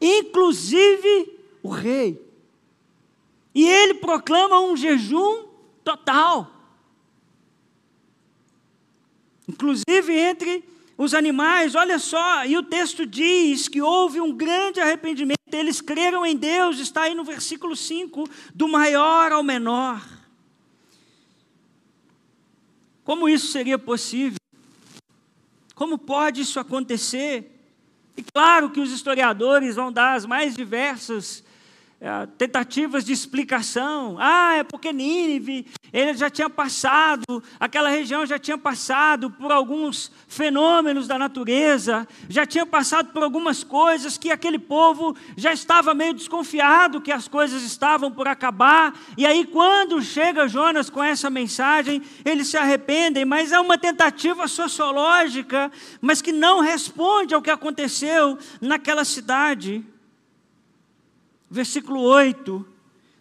inclusive 0.00 1.38
o 1.62 1.68
rei. 1.68 2.20
E 3.54 3.68
ele 3.68 3.94
proclama 3.94 4.60
um 4.60 4.76
jejum 4.76 5.46
total. 5.84 6.50
Inclusive 9.46 10.12
entre 10.12 10.64
os 10.96 11.12
animais, 11.12 11.74
olha 11.74 11.98
só, 11.98 12.44
e 12.46 12.56
o 12.56 12.62
texto 12.62 13.04
diz 13.06 13.68
que 13.68 13.82
houve 13.82 14.20
um 14.20 14.32
grande 14.32 14.80
arrependimento, 14.80 15.38
eles 15.56 15.80
creram 15.80 16.24
em 16.24 16.36
Deus, 16.36 16.78
está 16.78 17.02
aí 17.02 17.14
no 17.14 17.24
versículo 17.24 17.74
5, 17.76 18.28
do 18.54 18.68
maior 18.68 19.32
ao 19.32 19.42
menor. 19.42 20.02
Como 23.04 23.28
isso 23.28 23.48
seria 23.48 23.78
possível? 23.78 24.38
Como 25.74 25.98
pode 25.98 26.40
isso 26.40 26.58
acontecer? 26.58 27.50
E 28.16 28.22
claro 28.22 28.70
que 28.70 28.80
os 28.80 28.92
historiadores 28.92 29.74
vão 29.74 29.92
dar 29.92 30.14
as 30.14 30.24
mais 30.24 30.54
diversas 30.54 31.44
é, 32.04 32.26
tentativas 32.36 33.02
de 33.02 33.14
explicação. 33.14 34.18
Ah, 34.20 34.56
é 34.56 34.62
porque 34.62 34.92
Nínive, 34.92 35.66
ele 35.90 36.12
já 36.12 36.28
tinha 36.28 36.50
passado, 36.50 37.42
aquela 37.58 37.88
região 37.88 38.26
já 38.26 38.38
tinha 38.38 38.58
passado 38.58 39.30
por 39.30 39.50
alguns 39.50 40.12
fenômenos 40.28 41.08
da 41.08 41.18
natureza, 41.18 42.06
já 42.28 42.44
tinha 42.44 42.66
passado 42.66 43.10
por 43.10 43.22
algumas 43.22 43.64
coisas 43.64 44.18
que 44.18 44.30
aquele 44.30 44.58
povo 44.58 45.16
já 45.34 45.54
estava 45.54 45.94
meio 45.94 46.12
desconfiado 46.12 47.00
que 47.00 47.10
as 47.10 47.26
coisas 47.26 47.62
estavam 47.62 48.12
por 48.12 48.28
acabar. 48.28 48.92
E 49.16 49.24
aí, 49.24 49.46
quando 49.46 50.02
chega 50.02 50.46
Jonas 50.46 50.90
com 50.90 51.02
essa 51.02 51.30
mensagem, 51.30 52.02
eles 52.22 52.48
se 52.48 52.58
arrependem, 52.58 53.24
mas 53.24 53.50
é 53.50 53.58
uma 53.58 53.78
tentativa 53.78 54.46
sociológica, 54.46 55.72
mas 56.02 56.20
que 56.20 56.32
não 56.32 56.60
responde 56.60 57.34
ao 57.34 57.40
que 57.40 57.50
aconteceu 57.50 58.36
naquela 58.60 59.06
cidade 59.06 59.82
versículo 61.54 62.00
8, 62.00 62.66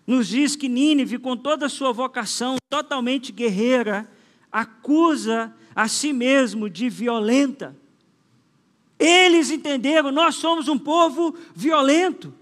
nos 0.05 0.27
diz 0.27 0.55
que 0.55 0.67
Nínive, 0.67 1.19
com 1.19 1.37
toda 1.37 1.67
a 1.67 1.69
sua 1.69 1.93
vocação 1.93 2.57
totalmente 2.69 3.31
guerreira, 3.31 4.09
acusa 4.51 5.55
a 5.75 5.87
si 5.87 6.11
mesmo 6.11 6.69
de 6.69 6.89
violenta. 6.89 7.75
Eles 8.99 9.51
entenderam, 9.51 10.11
nós 10.11 10.35
somos 10.35 10.67
um 10.67 10.77
povo 10.77 11.35
violento. 11.55 12.33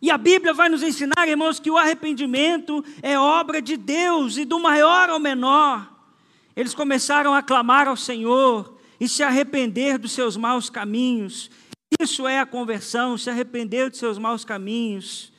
E 0.00 0.10
a 0.10 0.18
Bíblia 0.18 0.52
vai 0.52 0.68
nos 0.68 0.82
ensinar, 0.82 1.26
irmãos, 1.26 1.58
que 1.58 1.70
o 1.70 1.78
arrependimento 1.78 2.84
é 3.02 3.18
obra 3.18 3.62
de 3.62 3.76
Deus 3.76 4.36
e 4.36 4.44
do 4.44 4.60
maior 4.60 5.08
ao 5.08 5.18
menor. 5.18 5.90
Eles 6.54 6.74
começaram 6.74 7.34
a 7.34 7.42
clamar 7.42 7.88
ao 7.88 7.96
Senhor 7.96 8.76
e 9.00 9.08
se 9.08 9.22
arrepender 9.22 9.98
dos 9.98 10.12
seus 10.12 10.36
maus 10.36 10.68
caminhos 10.68 11.50
isso 12.00 12.26
é 12.26 12.40
a 12.40 12.46
conversão, 12.46 13.16
se 13.18 13.30
arrepender 13.30 13.90
de 13.90 13.96
seus 13.96 14.18
maus 14.18 14.44
caminhos 14.44 15.32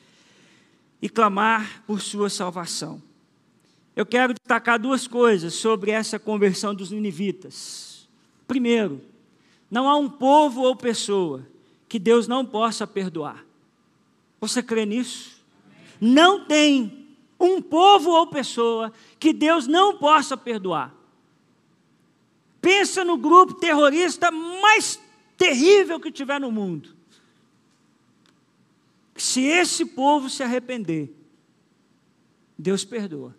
e 1.00 1.08
clamar 1.08 1.82
por 1.86 2.00
sua 2.00 2.30
salvação. 2.30 3.02
Eu 3.94 4.04
quero 4.04 4.34
destacar 4.34 4.78
duas 4.78 5.06
coisas 5.06 5.54
sobre 5.54 5.90
essa 5.90 6.18
conversão 6.18 6.74
dos 6.74 6.90
ninivitas. 6.90 8.08
Primeiro, 8.46 9.00
não 9.70 9.88
há 9.88 9.96
um 9.96 10.08
povo 10.08 10.62
ou 10.62 10.76
pessoa 10.76 11.46
que 11.88 11.98
Deus 11.98 12.28
não 12.28 12.44
possa 12.44 12.86
perdoar. 12.86 13.44
Você 14.40 14.62
crê 14.62 14.84
nisso? 14.84 15.40
Não 16.00 16.44
tem 16.44 17.06
um 17.40 17.60
povo 17.60 18.10
ou 18.10 18.26
pessoa 18.26 18.92
que 19.18 19.32
Deus 19.32 19.66
não 19.66 19.96
possa 19.96 20.36
perdoar. 20.36 20.94
Pensa 22.60 23.04
no 23.04 23.16
grupo 23.16 23.54
terrorista 23.54 24.30
mais 24.30 25.00
terrível 25.36 26.00
que 26.00 26.10
tiver 26.10 26.40
no 26.40 26.50
mundo. 26.50 26.96
Se 29.16 29.42
esse 29.42 29.84
povo 29.84 30.28
se 30.28 30.42
arrepender, 30.42 31.10
Deus 32.58 32.84
perdoa. 32.84 33.34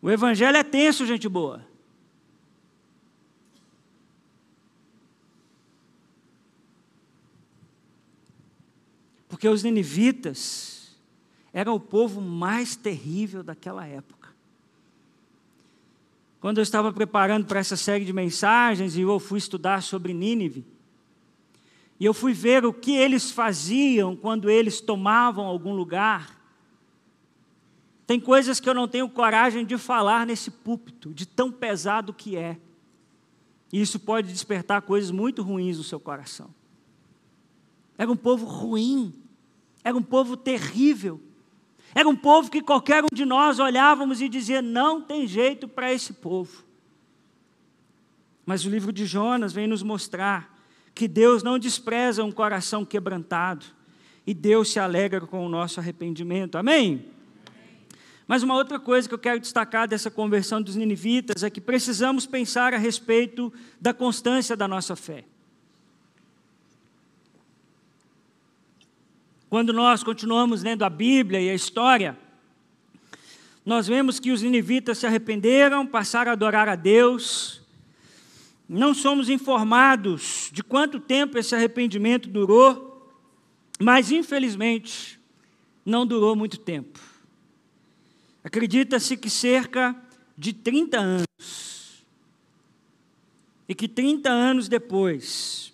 O 0.00 0.10
evangelho 0.10 0.56
é 0.56 0.62
tenso, 0.62 1.04
gente 1.04 1.28
boa. 1.28 1.66
Porque 9.28 9.48
os 9.48 9.62
ninivitas 9.62 10.96
eram 11.52 11.74
o 11.74 11.80
povo 11.80 12.20
mais 12.20 12.76
terrível 12.76 13.42
daquela 13.42 13.86
época. 13.86 14.25
Quando 16.40 16.58
eu 16.58 16.62
estava 16.62 16.92
preparando 16.92 17.46
para 17.46 17.60
essa 17.60 17.76
série 17.76 18.04
de 18.04 18.12
mensagens 18.12 18.96
e 18.96 19.00
eu 19.00 19.18
fui 19.18 19.38
estudar 19.38 19.82
sobre 19.82 20.12
Nínive, 20.12 20.64
e 21.98 22.04
eu 22.04 22.12
fui 22.12 22.32
ver 22.32 22.64
o 22.64 22.72
que 22.72 22.94
eles 22.94 23.30
faziam 23.30 24.14
quando 24.14 24.50
eles 24.50 24.80
tomavam 24.80 25.46
algum 25.46 25.72
lugar. 25.72 26.36
Tem 28.06 28.20
coisas 28.20 28.60
que 28.60 28.68
eu 28.68 28.74
não 28.74 28.86
tenho 28.86 29.08
coragem 29.08 29.64
de 29.64 29.78
falar 29.78 30.26
nesse 30.26 30.50
púlpito, 30.50 31.12
de 31.14 31.26
tão 31.26 31.50
pesado 31.50 32.12
que 32.12 32.36
é. 32.36 32.58
E 33.72 33.80
isso 33.80 33.98
pode 33.98 34.30
despertar 34.30 34.82
coisas 34.82 35.10
muito 35.10 35.42
ruins 35.42 35.78
no 35.78 35.84
seu 35.84 35.98
coração. 35.98 36.54
Era 37.98 38.10
um 38.12 38.16
povo 38.16 38.44
ruim, 38.44 39.12
era 39.82 39.96
um 39.96 40.02
povo 40.02 40.36
terrível. 40.36 41.20
Era 41.96 42.06
um 42.06 42.14
povo 42.14 42.50
que 42.50 42.60
qualquer 42.60 43.02
um 43.02 43.08
de 43.10 43.24
nós 43.24 43.58
olhávamos 43.58 44.20
e 44.20 44.28
dizia: 44.28 44.60
não 44.60 45.00
tem 45.00 45.26
jeito 45.26 45.66
para 45.66 45.90
esse 45.90 46.12
povo. 46.12 46.62
Mas 48.44 48.66
o 48.66 48.68
livro 48.68 48.92
de 48.92 49.06
Jonas 49.06 49.54
vem 49.54 49.66
nos 49.66 49.82
mostrar 49.82 50.54
que 50.94 51.08
Deus 51.08 51.42
não 51.42 51.58
despreza 51.58 52.22
um 52.22 52.30
coração 52.30 52.84
quebrantado 52.84 53.64
e 54.26 54.34
Deus 54.34 54.70
se 54.70 54.78
alegra 54.78 55.22
com 55.22 55.46
o 55.46 55.48
nosso 55.48 55.80
arrependimento. 55.80 56.58
Amém? 56.58 57.06
Mas 58.28 58.42
uma 58.42 58.56
outra 58.56 58.78
coisa 58.78 59.08
que 59.08 59.14
eu 59.14 59.18
quero 59.18 59.40
destacar 59.40 59.88
dessa 59.88 60.10
conversão 60.10 60.60
dos 60.60 60.76
ninivitas 60.76 61.42
é 61.42 61.48
que 61.48 61.62
precisamos 61.62 62.26
pensar 62.26 62.74
a 62.74 62.78
respeito 62.78 63.50
da 63.80 63.94
constância 63.94 64.54
da 64.54 64.68
nossa 64.68 64.94
fé. 64.94 65.24
Quando 69.48 69.72
nós 69.72 70.02
continuamos 70.02 70.62
lendo 70.62 70.82
a 70.82 70.90
Bíblia 70.90 71.40
e 71.40 71.48
a 71.48 71.54
história, 71.54 72.18
nós 73.64 73.86
vemos 73.86 74.18
que 74.18 74.32
os 74.32 74.42
ninivitas 74.42 74.98
se 74.98 75.06
arrependeram, 75.06 75.86
passaram 75.86 76.30
a 76.30 76.32
adorar 76.32 76.68
a 76.68 76.74
Deus. 76.74 77.60
Não 78.68 78.92
somos 78.92 79.28
informados 79.28 80.50
de 80.52 80.64
quanto 80.64 80.98
tempo 80.98 81.38
esse 81.38 81.54
arrependimento 81.54 82.28
durou, 82.28 83.08
mas 83.78 84.10
infelizmente 84.10 85.20
não 85.84 86.04
durou 86.04 86.34
muito 86.34 86.58
tempo. 86.58 86.98
Acredita-se 88.42 89.16
que 89.16 89.30
cerca 89.30 89.94
de 90.36 90.52
30 90.52 90.98
anos. 90.98 92.04
E 93.68 93.74
que 93.74 93.88
30 93.88 94.28
anos 94.28 94.68
depois, 94.68 95.72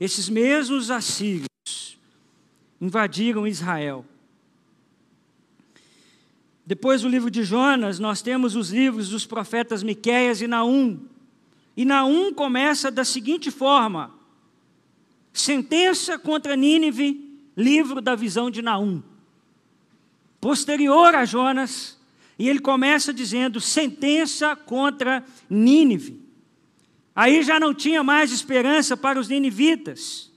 esses 0.00 0.28
mesmos 0.28 0.90
assírios 0.90 1.47
invadiram 2.80 3.46
Israel. 3.46 4.04
Depois 6.64 7.02
do 7.02 7.08
livro 7.08 7.30
de 7.30 7.42
Jonas, 7.42 7.98
nós 7.98 8.20
temos 8.20 8.54
os 8.54 8.70
livros 8.70 9.08
dos 9.08 9.24
profetas 9.24 9.82
Miqueias 9.82 10.42
e 10.42 10.46
Naum. 10.46 11.00
E 11.76 11.84
Naum 11.84 12.32
começa 12.32 12.90
da 12.90 13.04
seguinte 13.04 13.50
forma: 13.50 14.14
Sentença 15.32 16.18
contra 16.18 16.56
Nínive, 16.56 17.40
livro 17.56 18.00
da 18.00 18.14
visão 18.14 18.50
de 18.50 18.60
Naum. 18.60 19.02
Posterior 20.40 21.14
a 21.14 21.24
Jonas, 21.24 21.98
e 22.38 22.48
ele 22.48 22.60
começa 22.60 23.14
dizendo: 23.14 23.60
sentença 23.60 24.54
contra 24.54 25.24
Nínive. 25.48 26.20
Aí 27.16 27.42
já 27.42 27.58
não 27.58 27.74
tinha 27.74 28.04
mais 28.04 28.30
esperança 28.30 28.96
para 28.96 29.18
os 29.18 29.28
ninivitas. 29.28 30.27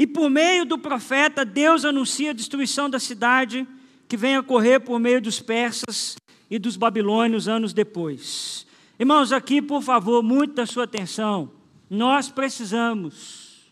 E 0.00 0.06
por 0.06 0.30
meio 0.30 0.64
do 0.64 0.78
profeta, 0.78 1.44
Deus 1.44 1.84
anuncia 1.84 2.30
a 2.30 2.32
destruição 2.32 2.88
da 2.88 2.98
cidade 2.98 3.68
que 4.08 4.16
vem 4.16 4.34
a 4.34 4.40
ocorrer 4.40 4.80
por 4.80 4.98
meio 4.98 5.20
dos 5.20 5.40
persas 5.40 6.16
e 6.50 6.58
dos 6.58 6.74
babilônios 6.74 7.46
anos 7.46 7.74
depois. 7.74 8.66
Irmãos, 8.98 9.30
aqui, 9.30 9.60
por 9.60 9.82
favor, 9.82 10.22
muita 10.22 10.64
sua 10.64 10.84
atenção. 10.84 11.52
Nós 11.90 12.30
precisamos 12.30 13.70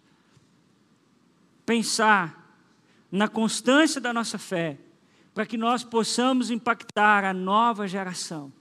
pensar 1.65 2.55
na 3.11 3.27
constância 3.27 3.99
da 3.99 4.13
nossa 4.13 4.37
fé, 4.37 4.77
para 5.33 5.47
que 5.47 5.57
nós 5.57 5.83
possamos 5.83 6.51
impactar 6.51 7.25
a 7.25 7.33
nova 7.33 7.89
geração. 7.89 8.53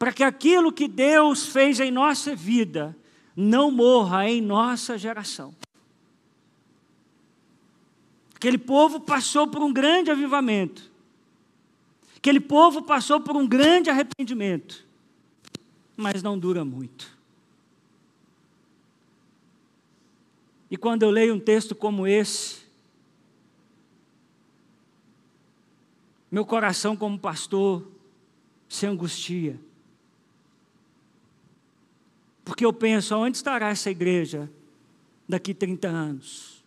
Para 0.00 0.12
que 0.12 0.24
aquilo 0.24 0.72
que 0.72 0.88
Deus 0.88 1.46
fez 1.46 1.78
em 1.78 1.92
nossa 1.92 2.34
vida 2.34 2.96
não 3.36 3.70
morra 3.70 4.28
em 4.28 4.40
nossa 4.40 4.98
geração. 4.98 5.54
Aquele 8.42 8.58
povo 8.58 8.98
passou 8.98 9.46
por 9.46 9.62
um 9.62 9.72
grande 9.72 10.10
avivamento. 10.10 10.90
Aquele 12.16 12.40
povo 12.40 12.82
passou 12.82 13.20
por 13.20 13.36
um 13.36 13.46
grande 13.46 13.88
arrependimento. 13.88 14.84
Mas 15.96 16.24
não 16.24 16.36
dura 16.36 16.64
muito. 16.64 17.16
E 20.68 20.76
quando 20.76 21.04
eu 21.04 21.10
leio 21.10 21.36
um 21.36 21.38
texto 21.38 21.72
como 21.72 22.04
esse, 22.04 22.62
meu 26.28 26.44
coração, 26.44 26.96
como 26.96 27.16
pastor, 27.16 27.86
se 28.68 28.86
angustia. 28.86 29.56
Porque 32.44 32.66
eu 32.66 32.72
penso, 32.72 33.14
onde 33.14 33.36
estará 33.36 33.68
essa 33.68 33.88
igreja 33.88 34.50
daqui 35.28 35.54
30 35.54 35.86
anos? 35.86 36.61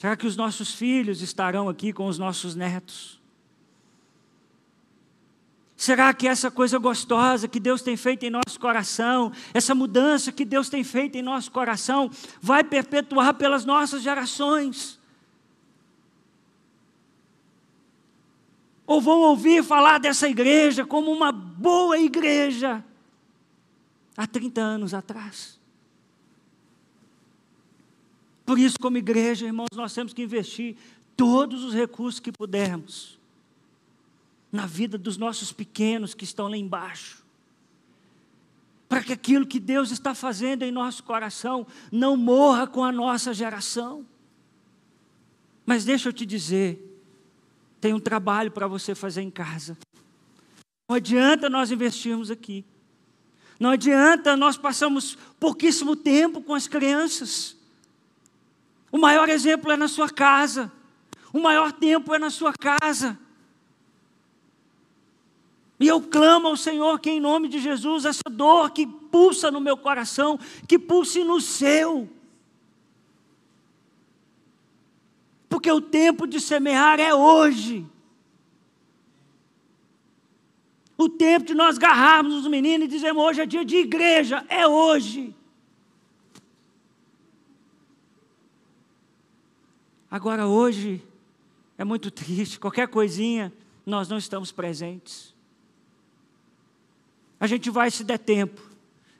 Será 0.00 0.16
que 0.16 0.26
os 0.26 0.34
nossos 0.34 0.72
filhos 0.72 1.20
estarão 1.20 1.68
aqui 1.68 1.92
com 1.92 2.06
os 2.06 2.16
nossos 2.16 2.54
netos? 2.54 3.20
Será 5.76 6.14
que 6.14 6.26
essa 6.26 6.50
coisa 6.50 6.78
gostosa 6.78 7.46
que 7.46 7.60
Deus 7.60 7.82
tem 7.82 7.98
feito 7.98 8.24
em 8.24 8.30
nosso 8.30 8.58
coração, 8.58 9.30
essa 9.52 9.74
mudança 9.74 10.32
que 10.32 10.46
Deus 10.46 10.70
tem 10.70 10.82
feito 10.82 11.16
em 11.16 11.22
nosso 11.22 11.50
coração, 11.50 12.10
vai 12.40 12.64
perpetuar 12.64 13.34
pelas 13.34 13.66
nossas 13.66 14.00
gerações? 14.00 14.98
Ou 18.86 19.02
vão 19.02 19.20
ouvir 19.20 19.62
falar 19.62 19.98
dessa 19.98 20.26
igreja 20.26 20.86
como 20.86 21.12
uma 21.12 21.30
boa 21.30 21.98
igreja 21.98 22.82
há 24.16 24.26
30 24.26 24.62
anos 24.62 24.94
atrás? 24.94 25.59
Por 28.50 28.58
isso, 28.58 28.80
como 28.80 28.98
igreja, 28.98 29.46
irmãos, 29.46 29.68
nós 29.76 29.94
temos 29.94 30.12
que 30.12 30.24
investir 30.24 30.74
todos 31.16 31.62
os 31.62 31.72
recursos 31.72 32.18
que 32.18 32.32
pudermos 32.32 33.16
na 34.50 34.66
vida 34.66 34.98
dos 34.98 35.16
nossos 35.16 35.52
pequenos 35.52 36.14
que 36.14 36.24
estão 36.24 36.48
lá 36.48 36.56
embaixo. 36.56 37.24
Para 38.88 39.04
que 39.04 39.12
aquilo 39.12 39.46
que 39.46 39.60
Deus 39.60 39.92
está 39.92 40.16
fazendo 40.16 40.64
em 40.64 40.72
nosso 40.72 41.04
coração 41.04 41.64
não 41.92 42.16
morra 42.16 42.66
com 42.66 42.82
a 42.82 42.90
nossa 42.90 43.32
geração. 43.32 44.04
Mas 45.64 45.84
deixa 45.84 46.08
eu 46.08 46.12
te 46.12 46.26
dizer, 46.26 47.00
tem 47.80 47.94
um 47.94 48.00
trabalho 48.00 48.50
para 48.50 48.66
você 48.66 48.96
fazer 48.96 49.22
em 49.22 49.30
casa. 49.30 49.78
Não 50.88 50.96
adianta 50.96 51.48
nós 51.48 51.70
investirmos 51.70 52.32
aqui. 52.32 52.64
Não 53.60 53.70
adianta 53.70 54.36
nós 54.36 54.56
passamos 54.56 55.16
pouquíssimo 55.38 55.94
tempo 55.94 56.42
com 56.42 56.52
as 56.52 56.66
crianças. 56.66 57.59
O 58.92 58.98
maior 58.98 59.28
exemplo 59.28 59.70
é 59.70 59.76
na 59.76 59.88
sua 59.88 60.08
casa. 60.08 60.72
O 61.32 61.40
maior 61.40 61.72
tempo 61.72 62.14
é 62.14 62.18
na 62.18 62.30
sua 62.30 62.52
casa. 62.52 63.18
E 65.78 65.88
eu 65.88 66.02
clamo 66.02 66.48
ao 66.48 66.56
Senhor 66.56 66.98
que, 67.00 67.10
em 67.10 67.20
nome 67.20 67.48
de 67.48 67.58
Jesus, 67.58 68.04
essa 68.04 68.28
dor 68.30 68.70
que 68.70 68.86
pulsa 68.86 69.50
no 69.50 69.60
meu 69.60 69.76
coração, 69.76 70.38
que 70.68 70.78
pulse 70.78 71.24
no 71.24 71.40
seu. 71.40 72.08
Porque 75.48 75.70
o 75.70 75.80
tempo 75.80 76.26
de 76.26 76.40
semear 76.40 77.00
é 77.00 77.14
hoje. 77.14 77.86
O 80.98 81.08
tempo 81.08 81.46
de 81.46 81.54
nós 81.54 81.78
agarrarmos 81.78 82.34
os 82.34 82.46
meninos 82.46 82.84
e 82.86 82.90
dizermos: 82.90 83.24
hoje 83.24 83.40
é 83.40 83.46
dia 83.46 83.64
de 83.64 83.76
igreja, 83.76 84.44
é 84.50 84.66
hoje. 84.66 85.34
Agora, 90.10 90.46
hoje, 90.46 91.02
é 91.78 91.84
muito 91.84 92.10
triste, 92.12 92.58
qualquer 92.58 92.88
coisinha, 92.88 93.52
nós 93.86 94.08
não 94.08 94.18
estamos 94.18 94.50
presentes. 94.50 95.34
A 97.38 97.46
gente 97.46 97.70
vai 97.70 97.90
se 97.90 98.04
der 98.04 98.18
tempo. 98.18 98.60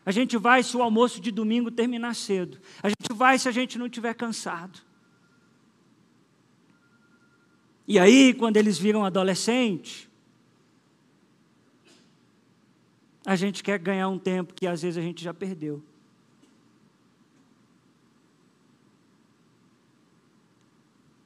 A 0.05 0.11
gente 0.11 0.37
vai 0.37 0.63
se 0.63 0.77
o 0.77 0.83
almoço 0.83 1.21
de 1.21 1.31
domingo 1.31 1.71
terminar 1.71 2.15
cedo. 2.15 2.59
A 2.83 2.89
gente 2.89 3.13
vai 3.15 3.39
se 3.39 3.49
a 3.49 3.53
gente 3.53 3.79
não 3.79 3.87
estiver 3.87 4.15
cansado. 4.15 4.81
E 7.87 7.99
aí, 7.99 8.35
quando 8.35 8.57
eles 8.57 8.79
viram 8.79 9.05
adolescente, 9.05 10.09
a 13.25 13.37
gente 13.37 13.63
quer 13.63 13.79
ganhar 13.79 14.09
um 14.09 14.19
tempo 14.19 14.55
que 14.55 14.67
às 14.67 14.83
vezes 14.83 14.99
a 14.99 15.03
gente 15.03 15.23
já 15.23 15.35
perdeu. 15.35 15.83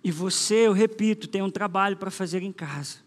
E 0.04 0.12
você, 0.12 0.66
eu 0.66 0.72
repito, 0.74 1.26
tem 1.26 1.40
um 1.40 1.50
trabalho 1.50 1.96
para 1.96 2.10
fazer 2.10 2.42
em 2.42 2.52
casa. 2.52 2.98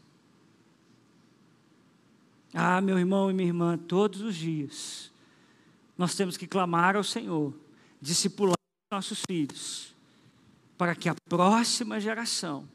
Ah, 2.52 2.82
meu 2.82 2.98
irmão 2.98 3.30
e 3.30 3.34
minha 3.36 3.48
irmã, 3.48 3.78
todos 3.78 4.22
os 4.22 4.36
dias, 4.36 5.12
nós 5.96 6.16
temos 6.16 6.36
que 6.36 6.48
clamar 6.48 6.96
ao 6.96 7.04
Senhor, 7.04 7.54
discipular 8.02 8.58
nossos 8.92 9.22
filhos, 9.30 9.96
para 10.76 10.96
que 10.96 11.08
a 11.08 11.14
próxima 11.30 12.00
geração 12.00 12.68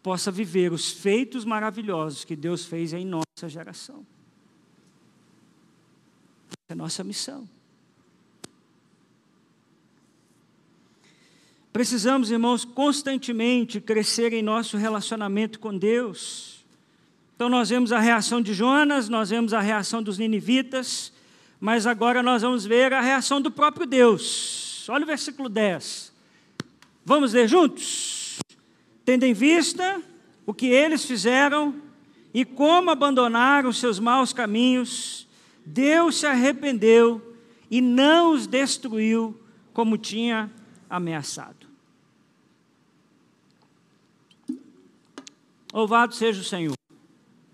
possa 0.00 0.30
viver 0.30 0.72
os 0.72 0.92
feitos 0.92 1.44
maravilhosos 1.44 2.24
que 2.24 2.36
Deus 2.36 2.66
fez 2.66 2.92
em 2.92 3.04
nossa 3.04 3.48
geração. 3.48 4.06
É 6.68 6.72
a 6.72 6.76
nossa 6.76 7.02
missão. 7.02 7.48
Precisamos, 11.72 12.30
irmãos, 12.30 12.64
constantemente 12.64 13.80
crescer 13.80 14.32
em 14.32 14.42
nosso 14.42 14.76
relacionamento 14.76 15.60
com 15.60 15.76
Deus. 15.76 16.64
Então, 17.36 17.48
nós 17.48 17.68
vemos 17.68 17.92
a 17.92 18.00
reação 18.00 18.40
de 18.40 18.52
Jonas, 18.52 19.08
nós 19.08 19.30
vemos 19.30 19.52
a 19.52 19.60
reação 19.60 20.02
dos 20.02 20.18
ninivitas, 20.18 21.12
mas 21.60 21.86
agora 21.86 22.22
nós 22.22 22.42
vamos 22.42 22.64
ver 22.64 22.92
a 22.92 23.00
reação 23.00 23.40
do 23.40 23.50
próprio 23.50 23.86
Deus. 23.86 24.88
Olha 24.88 25.04
o 25.04 25.06
versículo 25.06 25.48
10. 25.48 26.12
Vamos 27.04 27.32
ler 27.32 27.48
juntos? 27.48 28.38
Tendo 29.04 29.24
em 29.24 29.32
vista 29.32 30.02
o 30.44 30.52
que 30.52 30.66
eles 30.66 31.04
fizeram 31.04 31.74
e 32.32 32.44
como 32.44 32.90
abandonaram 32.90 33.72
seus 33.72 33.98
maus 33.98 34.32
caminhos, 34.32 35.26
Deus 35.64 36.16
se 36.16 36.26
arrependeu 36.26 37.36
e 37.70 37.80
não 37.80 38.32
os 38.32 38.46
destruiu 38.46 39.38
como 39.72 39.98
tinha 39.98 40.50
ameaçado. 40.88 41.57
Louvado 45.78 46.12
seja 46.12 46.40
o 46.40 46.44
Senhor. 46.44 46.74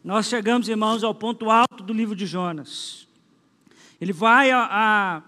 Nós 0.03 0.29
chegamos, 0.29 0.67
irmãos, 0.67 1.05
ao 1.05 1.15
ponto 1.15 1.51
alto 1.51 1.85
do 1.85 1.93
livro 1.93 2.17
de 2.17 2.25
Jonas. 2.25 3.07
Ele 4.01 4.15
vai 4.15 4.51
a, 4.51 4.67
a, 4.71 5.23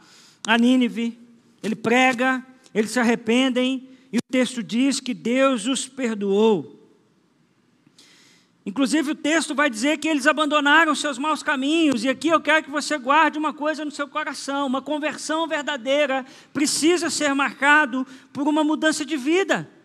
a 0.46 0.56
Nínive, 0.56 1.18
ele 1.62 1.76
prega, 1.76 2.42
eles 2.74 2.90
se 2.92 2.98
arrependem, 2.98 3.86
e 4.10 4.16
o 4.16 4.32
texto 4.32 4.62
diz 4.62 4.98
que 4.98 5.12
Deus 5.12 5.66
os 5.66 5.86
perdoou. 5.86 6.88
Inclusive, 8.64 9.10
o 9.10 9.14
texto 9.14 9.54
vai 9.54 9.68
dizer 9.68 9.98
que 9.98 10.08
eles 10.08 10.26
abandonaram 10.26 10.94
seus 10.94 11.18
maus 11.18 11.42
caminhos, 11.42 12.02
e 12.02 12.08
aqui 12.08 12.28
eu 12.28 12.40
quero 12.40 12.64
que 12.64 12.70
você 12.70 12.96
guarde 12.96 13.36
uma 13.38 13.52
coisa 13.52 13.84
no 13.84 13.90
seu 13.90 14.08
coração: 14.08 14.66
uma 14.66 14.80
conversão 14.80 15.46
verdadeira 15.46 16.24
precisa 16.50 17.10
ser 17.10 17.34
marcado 17.34 18.06
por 18.32 18.48
uma 18.48 18.64
mudança 18.64 19.04
de 19.04 19.18
vida. 19.18 19.75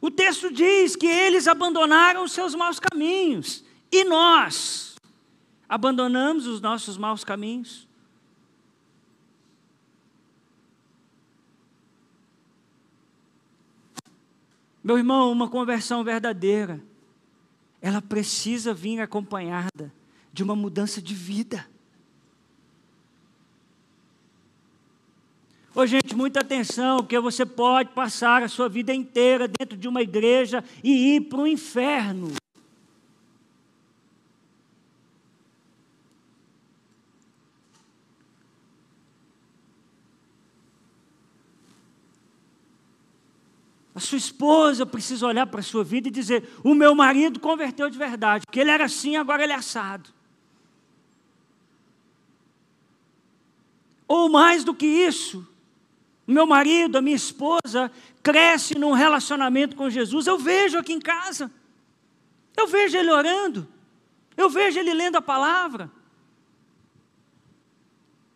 O 0.00 0.10
texto 0.10 0.50
diz 0.52 0.96
que 0.96 1.06
eles 1.06 1.46
abandonaram 1.46 2.24
os 2.24 2.32
seus 2.32 2.54
maus 2.54 2.80
caminhos. 2.80 3.62
E 3.92 4.04
nós 4.04 4.96
abandonamos 5.68 6.46
os 6.46 6.60
nossos 6.60 6.96
maus 6.96 7.22
caminhos? 7.22 7.86
Meu 14.82 14.96
irmão, 14.96 15.30
uma 15.30 15.48
conversão 15.48 16.02
verdadeira, 16.02 16.82
ela 17.80 18.02
precisa 18.02 18.74
vir 18.74 19.00
acompanhada 19.00 19.92
de 20.32 20.42
uma 20.42 20.56
mudança 20.56 21.00
de 21.02 21.14
vida. 21.14 21.69
Ô, 25.72 25.86
gente, 25.86 26.16
muita 26.16 26.40
atenção, 26.40 26.98
porque 26.98 27.18
você 27.20 27.46
pode 27.46 27.90
passar 27.90 28.42
a 28.42 28.48
sua 28.48 28.68
vida 28.68 28.92
inteira 28.92 29.46
dentro 29.46 29.76
de 29.76 29.86
uma 29.86 30.02
igreja 30.02 30.64
e 30.82 31.14
ir 31.14 31.20
para 31.22 31.38
o 31.38 31.46
inferno. 31.46 32.32
A 43.94 44.00
sua 44.00 44.18
esposa 44.18 44.84
precisa 44.84 45.26
olhar 45.26 45.46
para 45.46 45.60
a 45.60 45.62
sua 45.62 45.84
vida 45.84 46.08
e 46.08 46.10
dizer: 46.10 46.48
O 46.64 46.74
meu 46.74 46.94
marido 46.96 47.38
converteu 47.38 47.88
de 47.88 47.98
verdade, 47.98 48.44
porque 48.44 48.58
ele 48.58 48.70
era 48.70 48.86
assim, 48.86 49.14
agora 49.14 49.44
ele 49.44 49.52
é 49.52 49.56
assado. 49.56 50.10
Ou 54.08 54.28
mais 54.28 54.64
do 54.64 54.74
que 54.74 54.86
isso, 54.86 55.46
o 56.30 56.32
meu 56.32 56.46
marido, 56.46 56.96
a 56.96 57.02
minha 57.02 57.16
esposa, 57.16 57.90
cresce 58.22 58.78
num 58.78 58.92
relacionamento 58.92 59.74
com 59.74 59.90
Jesus. 59.90 60.28
Eu 60.28 60.38
vejo 60.38 60.78
aqui 60.78 60.92
em 60.92 61.00
casa. 61.00 61.50
Eu 62.56 62.68
vejo 62.68 62.96
ele 62.96 63.10
orando. 63.10 63.66
Eu 64.36 64.48
vejo 64.48 64.78
ele 64.78 64.94
lendo 64.94 65.16
a 65.16 65.22
palavra. 65.22 65.90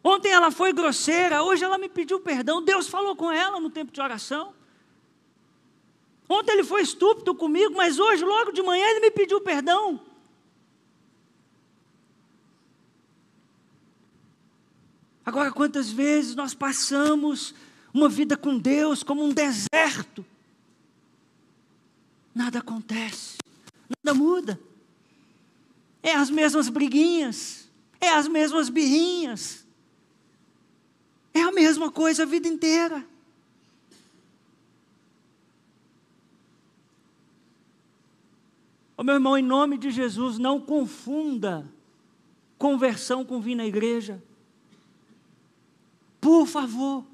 Ontem 0.03 0.33
ela 0.33 0.51
foi 0.51 0.73
grosseira, 0.73 1.45
hoje 1.45 1.63
ela 1.63 1.79
me 1.79 1.89
pediu 1.89 2.19
perdão. 2.19 2.61
Deus 2.61 2.89
falou 2.89 3.15
com 3.15 3.31
ela 3.31 3.61
no 3.61 3.71
tempo 3.71 3.93
de 3.93 4.01
oração. 4.01 4.53
Ontem 6.29 6.53
ele 6.53 6.65
foi 6.65 6.83
estúpido 6.83 7.33
comigo, 7.33 7.75
mas 7.77 8.01
hoje, 8.01 8.25
logo 8.25 8.51
de 8.51 8.61
manhã, 8.61 8.85
ele 8.89 9.01
me 9.01 9.11
pediu 9.13 9.41
perdão. 9.41 10.01
Agora, 15.25 15.53
quantas 15.53 15.91
vezes 15.91 16.35
nós 16.35 16.55
passamos 16.55 17.55
uma 17.95 18.09
vida 18.09 18.37
com 18.37 18.59
Deus 18.59 19.05
como 19.05 19.25
um 19.25 19.33
deserto, 19.33 20.27
nada 22.35 22.59
acontece, 22.59 23.39
nada 24.05 24.19
muda. 24.19 24.61
É 26.03 26.13
as 26.13 26.29
mesmas 26.29 26.69
briguinhas, 26.69 27.71
é 28.01 28.09
as 28.09 28.27
mesmas 28.27 28.69
birrinhas, 28.69 29.65
é 31.33 31.41
a 31.41 31.53
mesma 31.53 31.89
coisa 31.91 32.25
a 32.25 32.27
vida 32.27 32.49
inteira. 32.49 33.07
Ô 38.97 39.05
meu 39.05 39.15
irmão, 39.15 39.39
em 39.39 39.43
nome 39.43 39.79
de 39.79 39.91
Jesus, 39.93 40.37
não 40.37 40.61
confunda 40.61 41.69
conversão 42.59 43.25
com 43.25 43.41
vir 43.41 43.55
na 43.55 43.67
igreja. 43.67 44.23
Por 46.21 46.47
favor. 46.47 47.14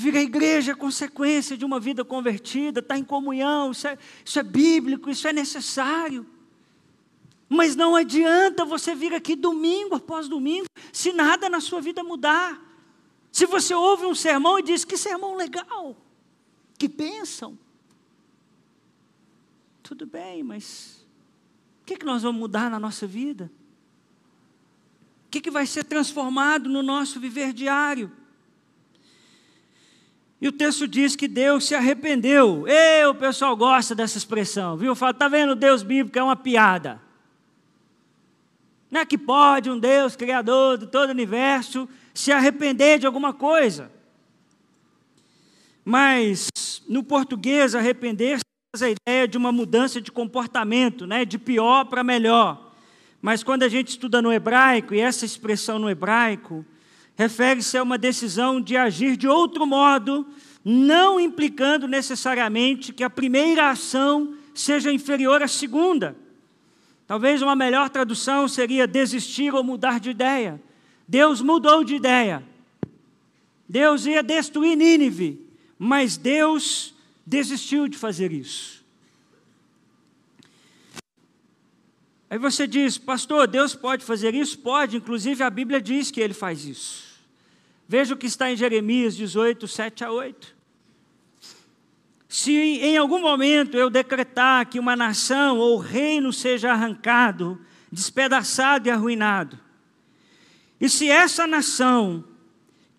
Vir 0.00 0.16
à 0.16 0.22
igreja 0.22 0.72
é 0.72 0.74
consequência 0.74 1.58
de 1.58 1.64
uma 1.66 1.78
vida 1.78 2.02
convertida, 2.02 2.80
está 2.80 2.96
em 2.96 3.04
comunhão, 3.04 3.70
isso 3.70 3.86
é, 3.86 3.98
isso 4.24 4.38
é 4.38 4.42
bíblico, 4.42 5.10
isso 5.10 5.28
é 5.28 5.32
necessário. 5.32 6.26
Mas 7.46 7.76
não 7.76 7.94
adianta 7.94 8.64
você 8.64 8.94
vir 8.94 9.12
aqui 9.12 9.36
domingo 9.36 9.94
após 9.94 10.26
domingo, 10.26 10.64
se 10.90 11.12
nada 11.12 11.50
na 11.50 11.60
sua 11.60 11.82
vida 11.82 12.02
mudar. 12.02 12.58
Se 13.30 13.44
você 13.44 13.74
ouve 13.74 14.06
um 14.06 14.14
sermão 14.14 14.58
e 14.58 14.62
diz 14.62 14.86
que 14.86 14.96
sermão 14.96 15.36
legal, 15.36 15.94
que 16.78 16.88
pensam. 16.88 17.58
Tudo 19.82 20.06
bem, 20.06 20.42
mas 20.42 21.06
o 21.82 21.84
que, 21.84 21.98
que 21.98 22.06
nós 22.06 22.22
vamos 22.22 22.40
mudar 22.40 22.70
na 22.70 22.80
nossa 22.80 23.06
vida? 23.06 23.52
O 25.26 25.30
que, 25.30 25.42
que 25.42 25.50
vai 25.50 25.66
ser 25.66 25.84
transformado 25.84 26.70
no 26.70 26.82
nosso 26.82 27.20
viver 27.20 27.52
diário? 27.52 28.10
E 30.40 30.48
o 30.48 30.52
texto 30.52 30.88
diz 30.88 31.14
que 31.14 31.28
Deus 31.28 31.64
se 31.66 31.74
arrependeu. 31.74 32.64
E 32.66 33.06
o 33.06 33.14
pessoal 33.14 33.54
gosta 33.56 33.94
dessa 33.94 34.16
expressão, 34.16 34.76
viu? 34.76 34.94
Fala, 34.94 35.12
tá 35.12 35.28
vendo? 35.28 35.54
Deus 35.54 35.82
bíblico 35.82 36.18
é 36.18 36.22
uma 36.22 36.36
piada. 36.36 37.00
Não 38.90 39.02
é 39.02 39.06
que 39.06 39.18
pode 39.18 39.70
um 39.70 39.78
Deus 39.78 40.16
criador 40.16 40.78
de 40.78 40.86
todo 40.86 41.08
o 41.08 41.12
universo 41.12 41.88
se 42.14 42.32
arrepender 42.32 42.98
de 42.98 43.06
alguma 43.06 43.32
coisa. 43.32 43.90
Mas 45.84 46.48
no 46.88 47.04
português, 47.04 47.74
arrepender-se 47.74 48.42
a 48.82 48.90
ideia 48.90 49.28
de 49.28 49.36
uma 49.36 49.52
mudança 49.52 50.00
de 50.00 50.10
comportamento, 50.10 51.06
né, 51.06 51.24
de 51.24 51.38
pior 51.38 51.84
para 51.84 52.02
melhor. 52.02 52.72
Mas 53.20 53.42
quando 53.42 53.62
a 53.62 53.68
gente 53.68 53.88
estuda 53.88 54.22
no 54.22 54.32
hebraico, 54.32 54.94
e 54.94 55.00
essa 55.00 55.24
expressão 55.24 55.78
no 55.78 55.90
hebraico, 55.90 56.64
refere-se 57.20 57.76
a 57.76 57.82
uma 57.82 57.98
decisão 57.98 58.62
de 58.62 58.78
agir 58.78 59.14
de 59.14 59.28
outro 59.28 59.66
modo, 59.66 60.26
não 60.64 61.20
implicando 61.20 61.86
necessariamente 61.86 62.94
que 62.94 63.04
a 63.04 63.10
primeira 63.10 63.68
ação 63.68 64.34
seja 64.54 64.90
inferior 64.90 65.42
à 65.42 65.46
segunda. 65.46 66.16
Talvez 67.06 67.42
uma 67.42 67.54
melhor 67.54 67.90
tradução 67.90 68.48
seria 68.48 68.86
desistir 68.86 69.54
ou 69.54 69.62
mudar 69.62 70.00
de 70.00 70.08
ideia. 70.08 70.62
Deus 71.06 71.42
mudou 71.42 71.84
de 71.84 71.94
ideia. 71.94 72.42
Deus 73.68 74.06
ia 74.06 74.22
destruir 74.22 74.74
Nínive, 74.74 75.46
mas 75.78 76.16
Deus 76.16 76.94
desistiu 77.26 77.86
de 77.86 77.98
fazer 77.98 78.32
isso. 78.32 78.82
Aí 82.30 82.38
você 82.38 82.66
diz, 82.66 82.96
pastor, 82.96 83.46
Deus 83.46 83.74
pode 83.74 84.06
fazer 84.06 84.34
isso? 84.34 84.58
Pode, 84.58 84.96
inclusive 84.96 85.42
a 85.42 85.50
Bíblia 85.50 85.82
diz 85.82 86.10
que 86.10 86.22
ele 86.22 86.32
faz 86.32 86.64
isso. 86.64 87.09
Veja 87.90 88.14
o 88.14 88.16
que 88.16 88.28
está 88.28 88.48
em 88.48 88.56
Jeremias 88.56 89.16
18, 89.16 89.66
7 89.66 90.04
a 90.04 90.12
8. 90.12 90.54
Se 92.28 92.52
em 92.52 92.96
algum 92.96 93.20
momento 93.20 93.76
eu 93.76 93.90
decretar 93.90 94.64
que 94.68 94.78
uma 94.78 94.94
nação 94.94 95.58
ou 95.58 95.76
reino 95.76 96.32
seja 96.32 96.70
arrancado, 96.70 97.60
despedaçado 97.90 98.86
e 98.86 98.92
arruinado, 98.92 99.58
e 100.80 100.88
se 100.88 101.10
essa 101.10 101.48
nação 101.48 102.22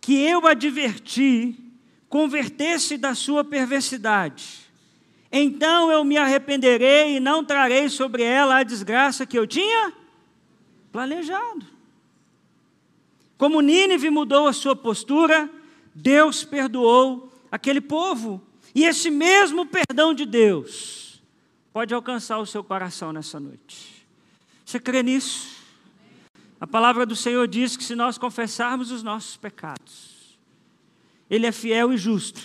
que 0.01 0.21
eu 0.21 0.45
adverti 0.45 1.55
converter-se 2.09 2.97
da 2.97 3.15
sua 3.15 3.45
perversidade. 3.45 4.69
Então 5.31 5.89
eu 5.89 6.03
me 6.03 6.17
arrependerei 6.17 7.15
e 7.15 7.19
não 7.21 7.45
trarei 7.45 7.87
sobre 7.87 8.23
ela 8.23 8.57
a 8.57 8.63
desgraça 8.63 9.25
que 9.25 9.39
eu 9.39 9.47
tinha 9.47 9.93
planejado. 10.91 11.70
Como 13.41 13.59
Nínive 13.59 14.11
mudou 14.11 14.47
a 14.47 14.53
sua 14.53 14.75
postura, 14.75 15.49
Deus 15.95 16.43
perdoou 16.43 17.33
aquele 17.51 17.81
povo. 17.81 18.39
E 18.75 18.83
esse 18.83 19.09
mesmo 19.09 19.65
perdão 19.65 20.13
de 20.13 20.27
Deus 20.27 21.19
pode 21.73 21.91
alcançar 21.91 22.37
o 22.37 22.45
seu 22.45 22.63
coração 22.63 23.11
nessa 23.11 23.39
noite. 23.39 24.05
Você 24.63 24.79
crê 24.79 25.01
nisso? 25.01 25.59
A 26.59 26.67
palavra 26.67 27.03
do 27.03 27.15
Senhor 27.15 27.47
diz 27.47 27.75
que 27.75 27.83
se 27.83 27.95
nós 27.95 28.15
confessarmos 28.15 28.91
os 28.91 29.01
nossos 29.01 29.37
pecados, 29.37 30.37
ele 31.27 31.47
é 31.47 31.51
fiel 31.51 31.91
e 31.91 31.97
justo 31.97 32.43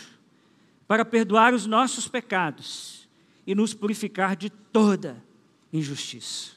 para 0.88 1.04
perdoar 1.04 1.52
os 1.52 1.66
nossos 1.66 2.08
pecados 2.08 3.06
e 3.46 3.54
nos 3.54 3.74
purificar 3.74 4.34
de 4.34 4.48
toda 4.48 5.22
injustiça. 5.70 6.52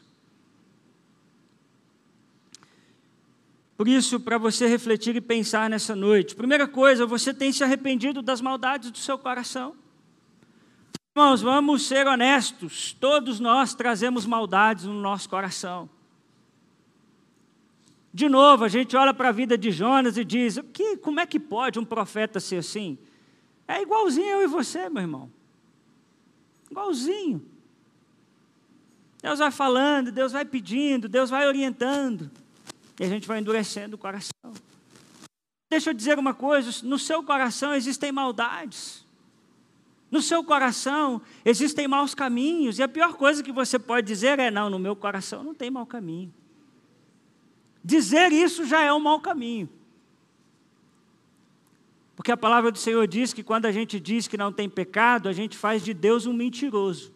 Por 3.79 3.87
isso, 3.87 4.19
para 4.19 4.37
você 4.37 4.67
refletir 4.67 5.15
e 5.15 5.21
pensar 5.21 5.69
nessa 5.69 5.95
noite, 5.95 6.35
primeira 6.35 6.67
coisa, 6.67 7.05
você 7.05 7.33
tem 7.33 7.49
se 7.53 7.63
arrependido 7.63 8.21
das 8.21 8.41
maldades 8.41 8.91
do 8.91 8.97
seu 8.97 9.17
coração. 9.17 9.73
Irmãos, 11.15 11.41
vamos 11.41 11.87
ser 11.87 12.05
honestos, 12.05 12.91
todos 12.91 13.39
nós 13.39 13.73
trazemos 13.73 14.25
maldades 14.25 14.83
no 14.83 14.95
nosso 14.95 15.29
coração. 15.29 15.89
De 18.13 18.27
novo, 18.27 18.65
a 18.65 18.67
gente 18.67 18.97
olha 18.97 19.13
para 19.13 19.29
a 19.29 19.31
vida 19.31 19.57
de 19.57 19.71
Jonas 19.71 20.17
e 20.17 20.25
diz: 20.25 20.59
que, 20.73 20.97
como 20.97 21.21
é 21.21 21.25
que 21.25 21.39
pode 21.39 21.79
um 21.79 21.85
profeta 21.85 22.37
ser 22.41 22.57
assim? 22.57 22.97
É 23.65 23.81
igualzinho 23.81 24.27
eu 24.27 24.43
e 24.43 24.47
você, 24.47 24.89
meu 24.89 25.03
irmão. 25.03 25.31
Igualzinho. 26.69 27.41
Deus 29.21 29.39
vai 29.39 29.51
falando, 29.51 30.11
Deus 30.11 30.33
vai 30.33 30.43
pedindo, 30.43 31.07
Deus 31.07 31.29
vai 31.29 31.47
orientando. 31.47 32.29
E 32.99 33.03
a 33.03 33.07
gente 33.07 33.27
vai 33.27 33.39
endurecendo 33.39 33.95
o 33.95 33.99
coração. 33.99 34.53
Deixa 35.71 35.91
eu 35.91 35.93
dizer 35.93 36.19
uma 36.19 36.33
coisa: 36.33 36.85
no 36.85 36.99
seu 36.99 37.23
coração 37.23 37.73
existem 37.73 38.11
maldades. 38.11 39.07
No 40.11 40.21
seu 40.21 40.43
coração 40.43 41.21
existem 41.45 41.87
maus 41.87 42.15
caminhos. 42.15 42.79
E 42.79 42.83
a 42.83 42.87
pior 42.87 43.13
coisa 43.13 43.43
que 43.43 43.51
você 43.51 43.79
pode 43.79 44.05
dizer 44.05 44.39
é: 44.39 44.51
não, 44.51 44.69
no 44.69 44.79
meu 44.79 44.95
coração 44.95 45.43
não 45.43 45.53
tem 45.53 45.69
mau 45.69 45.85
caminho. 45.85 46.33
Dizer 47.83 48.33
isso 48.33 48.65
já 48.65 48.81
é 48.81 48.91
um 48.91 48.99
mau 48.99 49.19
caminho. 49.21 49.69
Porque 52.15 52.33
a 52.33 52.37
palavra 52.37 52.69
do 52.69 52.77
Senhor 52.77 53.07
diz 53.07 53.31
que 53.31 53.41
quando 53.41 53.65
a 53.65 53.71
gente 53.71 53.97
diz 53.97 54.27
que 54.27 54.35
não 54.35 54.51
tem 54.51 54.67
pecado, 54.67 55.29
a 55.29 55.33
gente 55.33 55.57
faz 55.57 55.85
de 55.85 55.93
Deus 55.93 56.25
um 56.25 56.33
mentiroso. 56.33 57.13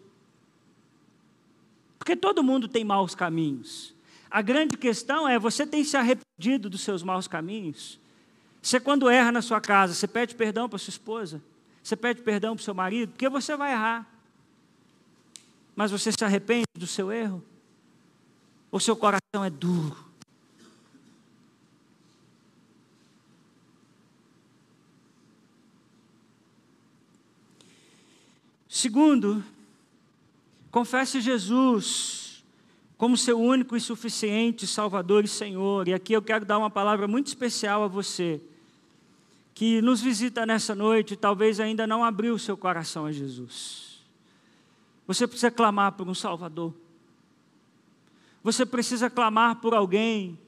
Porque 2.00 2.16
todo 2.16 2.42
mundo 2.42 2.70
tem 2.70 2.86
maus 2.86 3.14
caminhos. 3.14 3.93
A 4.34 4.42
grande 4.42 4.76
questão 4.76 5.30
é: 5.30 5.38
você 5.38 5.64
tem 5.64 5.84
se 5.84 5.96
arrependido 5.96 6.68
dos 6.68 6.82
seus 6.82 7.04
maus 7.04 7.28
caminhos? 7.28 8.00
Você, 8.60 8.80
quando 8.80 9.08
erra 9.08 9.32
na 9.32 9.44
sua 9.44 9.62
casa, 9.62 9.94
você 9.94 10.08
pede 10.08 10.34
perdão 10.34 10.68
para 10.68 10.80
sua 10.80 10.90
esposa? 10.90 11.40
Você 11.84 11.96
pede 11.96 12.24
perdão 12.24 12.56
para 12.56 12.62
o 12.62 12.64
seu 12.64 12.74
marido? 12.74 13.12
Porque 13.12 13.30
você 13.30 13.56
vai 13.56 13.74
errar. 13.74 14.10
Mas 15.76 15.92
você 15.92 16.12
se 16.12 16.26
arrepende 16.26 16.66
do 16.76 16.88
seu 16.88 17.12
erro? 17.12 17.46
Ou 18.72 18.80
seu 18.80 18.96
coração 18.96 19.46
é 19.46 19.52
duro? 19.52 20.04
Segundo, 28.68 29.44
confesse 30.72 31.22
Jesus 31.22 32.23
como 33.04 33.18
seu 33.18 33.38
único 33.38 33.76
e 33.76 33.82
suficiente 33.82 34.66
Salvador 34.66 35.26
e 35.26 35.28
Senhor. 35.28 35.90
E 35.90 35.94
aqui 35.94 36.14
eu 36.14 36.22
quero 36.22 36.46
dar 36.46 36.58
uma 36.58 36.70
palavra 36.70 37.06
muito 37.06 37.28
especial 37.28 37.84
a 37.84 37.88
você, 37.90 38.40
que 39.54 39.82
nos 39.82 40.00
visita 40.00 40.46
nessa 40.46 40.74
noite 40.74 41.14
e 41.14 41.18
talvez 41.18 41.60
ainda 41.60 41.86
não 41.86 42.02
abriu 42.02 42.40
seu 42.40 42.56
coração 42.56 43.06
a 43.06 43.12
Jesus. 43.12 44.02
Você 45.06 45.28
precisa 45.28 45.52
clamar 45.52 45.92
por 45.92 46.08
um 46.08 46.16
Salvador. 46.16 46.74
Você 48.42 48.66
precisa 48.66 49.10
clamar 49.10 49.58
por 49.58 49.74
alguém 49.74 50.40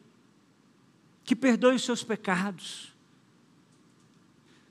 que 1.25 1.35
perdoe 1.35 1.75
os 1.75 1.83
seus 1.83 2.05
pecados 2.05 2.93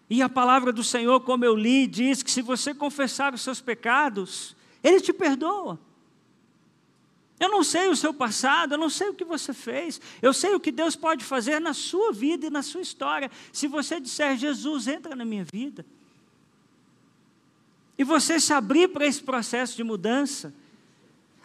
e 0.09 0.23
a 0.23 0.29
palavra 0.31 0.73
do 0.73 0.83
Senhor, 0.83 1.21
como 1.21 1.45
eu 1.45 1.55
li, 1.55 1.87
diz 1.87 2.23
que 2.23 2.31
se 2.31 2.41
você 2.41 2.73
confessar 2.73 3.35
os 3.35 3.43
seus 3.43 3.61
pecados, 3.61 4.57
Ele 4.83 5.03
te 5.03 5.13
perdoa. 5.13 5.79
Eu 7.39 7.49
não 7.49 7.65
sei 7.65 7.89
o 7.89 7.97
seu 7.97 8.15
passado, 8.15 8.75
eu 8.75 8.79
não 8.79 8.89
sei 8.89 9.09
o 9.09 9.15
que 9.15 9.25
você 9.25 9.53
fez, 9.53 10.01
eu 10.23 10.33
sei 10.33 10.55
o 10.55 10.61
que 10.61 10.71
Deus 10.71 10.95
pode 10.95 11.25
fazer 11.25 11.61
na 11.61 11.75
sua 11.75 12.13
vida 12.13 12.47
e 12.47 12.51
na 12.51 12.63
sua 12.63 12.81
história. 12.81 13.31
Se 13.53 13.67
você 13.67 13.99
disser, 13.99 14.37
Jesus, 14.37 14.87
entra 14.87 15.17
na 15.17 15.25
minha 15.25 15.45
vida, 15.45 15.85
e 17.97 18.05
você 18.05 18.41
se 18.41 18.53
abrir 18.53 18.89
para 18.89 19.07
esse 19.07 19.23
processo 19.23 19.77
de 19.77 19.85
mudança, 19.85 20.53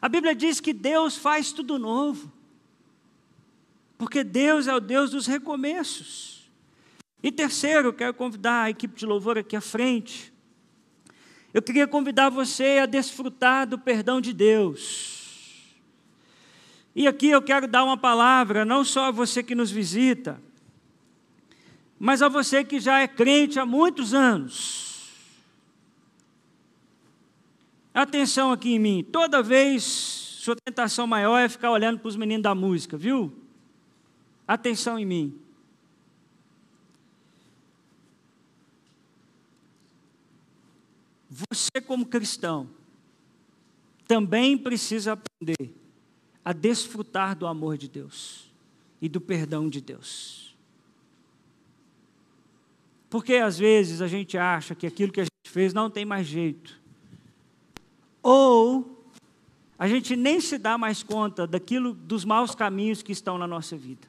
a 0.02 0.10
Bíblia 0.10 0.34
diz 0.34 0.60
que 0.60 0.74
Deus 0.74 1.16
faz 1.16 1.52
tudo 1.52 1.78
novo, 1.78 2.32
porque 3.98 4.24
Deus 4.24 4.68
é 4.68 4.74
o 4.74 4.80
Deus 4.80 5.12
dos 5.12 5.28
recomeços. 5.28 6.50
E 7.22 7.32
terceiro, 7.32 7.92
quero 7.92 8.14
convidar 8.14 8.64
a 8.64 8.70
equipe 8.70 8.96
de 8.96 9.06
louvor 9.06 9.38
aqui 9.38 9.56
à 9.56 9.62
frente. 9.62 10.32
Eu 11.54 11.62
queria 11.62 11.88
convidar 11.88 12.30
você 12.30 12.80
a 12.82 12.86
desfrutar 12.86 13.68
do 13.68 13.78
perdão 13.78 14.22
de 14.22 14.32
Deus. 14.32 15.19
E 16.96 17.08
aqui 17.08 17.30
eu 17.30 17.42
quero 17.42 17.68
dar 17.68 17.84
uma 17.84 17.98
palavra, 17.98 18.66
não 18.66 18.84
só 18.84 19.06
a 19.06 19.12
você 19.12 19.44
que 19.44 19.56
nos 19.56 19.72
visita, 19.72 20.42
mas 22.00 22.22
a 22.22 22.28
você 22.28 22.64
que 22.64 22.80
já 22.80 23.00
é 23.00 23.08
crente 23.08 23.60
há 23.60 23.66
muitos 23.66 24.14
anos. 24.14 25.12
Atenção 27.94 28.52
aqui 28.52 28.74
em 28.74 28.80
mim, 28.80 29.04
toda 29.04 29.44
vez 29.44 29.84
sua 29.84 30.56
tentação 30.56 31.06
maior 31.06 31.38
é 31.38 31.50
ficar 31.50 31.70
olhando 31.70 32.00
para 32.00 32.08
os 32.08 32.16
meninos 32.16 32.44
da 32.44 32.56
música, 32.56 32.98
viu? 32.98 33.34
Atenção 34.48 34.98
em 34.98 35.06
mim. 35.06 35.40
Você, 41.30 41.82
como 41.86 42.06
cristão, 42.06 42.70
também 44.08 44.58
precisa 44.58 45.14
aprender 45.14 45.79
a 46.50 46.52
desfrutar 46.52 47.36
do 47.36 47.46
amor 47.46 47.78
de 47.78 47.88
Deus 47.88 48.52
e 49.00 49.08
do 49.08 49.22
perdão 49.22 49.70
de 49.70 49.80
Deus. 49.80 50.58
Porque 53.08 53.36
às 53.36 53.60
vezes 53.60 54.02
a 54.02 54.08
gente 54.08 54.36
acha 54.36 54.74
que 54.74 54.88
aquilo 54.88 55.12
que 55.12 55.22
a 55.22 55.26
gente 55.26 55.48
fez 55.48 55.76
não 55.76 55.92
tem 55.92 56.06
mais 56.06 56.26
jeito. 56.26 56.82
Ou 58.24 59.06
a 59.78 59.88
gente 59.88 60.16
nem 60.16 60.42
se 60.42 60.58
dá 60.58 60.76
mais 60.76 61.04
conta 61.04 61.46
daquilo 61.46 61.94
dos 61.94 62.26
maus 62.26 62.56
caminhos 62.56 63.04
que 63.04 63.12
estão 63.12 63.38
na 63.38 63.46
nossa 63.46 63.78
vida. 63.78 64.08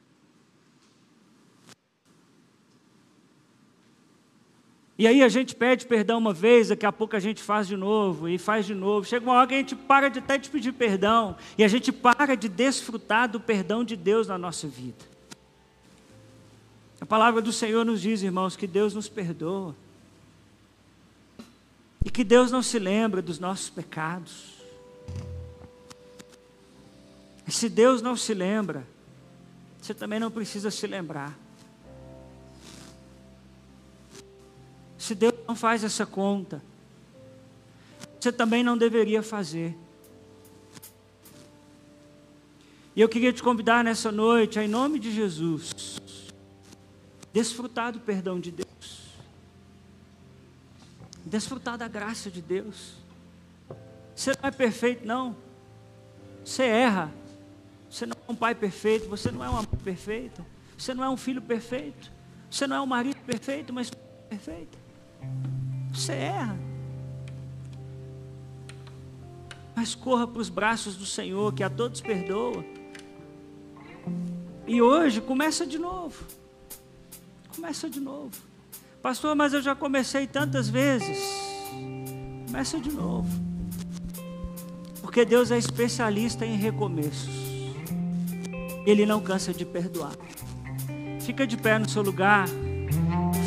E 5.01 5.07
aí 5.07 5.23
a 5.23 5.29
gente 5.29 5.55
pede 5.55 5.87
perdão 5.87 6.19
uma 6.19 6.31
vez, 6.31 6.67
daqui 6.67 6.85
a 6.85 6.91
pouco 6.91 7.15
a 7.15 7.19
gente 7.19 7.41
faz 7.41 7.67
de 7.67 7.75
novo 7.75 8.29
e 8.29 8.37
faz 8.37 8.67
de 8.67 8.75
novo. 8.75 9.03
Chega 9.03 9.25
uma 9.25 9.33
hora 9.33 9.47
que 9.47 9.55
a 9.55 9.57
gente 9.57 9.75
para 9.75 10.09
de 10.09 10.19
até 10.19 10.37
de 10.37 10.47
pedir 10.47 10.73
perdão 10.73 11.35
e 11.57 11.63
a 11.63 11.67
gente 11.67 11.91
para 11.91 12.37
de 12.37 12.47
desfrutar 12.47 13.27
do 13.27 13.39
perdão 13.39 13.83
de 13.83 13.95
Deus 13.95 14.27
na 14.27 14.37
nossa 14.37 14.67
vida. 14.67 15.03
A 16.99 17.05
palavra 17.07 17.41
do 17.41 17.51
Senhor 17.51 17.83
nos 17.83 17.99
diz, 17.99 18.21
irmãos, 18.21 18.55
que 18.55 18.67
Deus 18.67 18.93
nos 18.93 19.09
perdoa. 19.09 19.75
E 22.05 22.11
que 22.11 22.23
Deus 22.23 22.51
não 22.51 22.61
se 22.61 22.77
lembra 22.77 23.23
dos 23.23 23.39
nossos 23.39 23.71
pecados. 23.71 24.53
E 27.47 27.51
se 27.51 27.67
Deus 27.67 28.03
não 28.03 28.15
se 28.15 28.35
lembra, 28.35 28.85
você 29.81 29.95
também 29.95 30.19
não 30.19 30.29
precisa 30.29 30.69
se 30.69 30.85
lembrar. 30.85 31.35
Se 35.11 35.15
Deus 35.15 35.33
não 35.45 35.57
faz 35.57 35.83
essa 35.83 36.05
conta, 36.05 36.63
você 38.17 38.31
também 38.31 38.63
não 38.63 38.77
deveria 38.77 39.21
fazer. 39.21 39.77
E 42.95 43.01
eu 43.01 43.09
queria 43.09 43.33
te 43.33 43.43
convidar 43.43 43.83
nessa 43.83 44.09
noite, 44.09 44.57
em 44.57 44.69
nome 44.69 44.99
de 44.99 45.11
Jesus, 45.11 46.31
desfrutar 47.33 47.91
do 47.91 47.99
perdão 47.99 48.39
de 48.39 48.51
Deus, 48.51 49.01
desfrutar 51.25 51.77
da 51.77 51.89
graça 51.89 52.31
de 52.31 52.41
Deus. 52.41 52.93
Você 54.15 54.31
não 54.41 54.47
é 54.47 54.51
perfeito, 54.51 55.05
não. 55.05 55.35
Você 56.45 56.63
erra. 56.63 57.11
Você 57.89 58.05
não 58.05 58.15
é 58.15 58.31
um 58.31 58.35
pai 58.35 58.55
perfeito, 58.55 59.09
você 59.09 59.29
não 59.29 59.43
é 59.43 59.49
uma 59.49 59.63
mãe 59.63 59.79
perfeita, 59.83 60.45
você 60.77 60.93
não 60.93 61.03
é 61.03 61.09
um 61.09 61.17
filho 61.17 61.41
perfeito, 61.41 62.09
você 62.49 62.65
não 62.65 62.77
é 62.77 62.81
um 62.81 62.85
marido 62.85 63.19
perfeito, 63.25 63.73
mas 63.73 63.91
perfeito. 64.29 64.80
Você 65.93 66.13
erra. 66.13 66.57
Mas 69.75 69.95
corra 69.95 70.27
para 70.27 70.41
os 70.41 70.49
braços 70.49 70.95
do 70.95 71.05
Senhor, 71.05 71.53
que 71.53 71.63
a 71.63 71.69
todos 71.69 72.01
perdoa. 72.01 72.63
E 74.67 74.81
hoje 74.81 75.19
começa 75.21 75.65
de 75.65 75.77
novo. 75.77 76.23
Começa 77.55 77.89
de 77.89 77.99
novo. 77.99 78.31
Pastor, 79.01 79.35
mas 79.35 79.53
eu 79.53 79.61
já 79.61 79.75
comecei 79.75 80.27
tantas 80.27 80.69
vezes. 80.69 81.17
Começa 82.47 82.79
de 82.79 82.91
novo. 82.91 83.29
Porque 85.01 85.25
Deus 85.25 85.51
é 85.51 85.57
especialista 85.57 86.45
em 86.45 86.55
recomeços. 86.55 87.41
Ele 88.85 89.05
não 89.05 89.19
cansa 89.19 89.53
de 89.53 89.65
perdoar. 89.65 90.15
Fica 91.19 91.45
de 91.45 91.57
pé 91.57 91.77
no 91.77 91.89
seu 91.89 92.01
lugar 92.01 92.47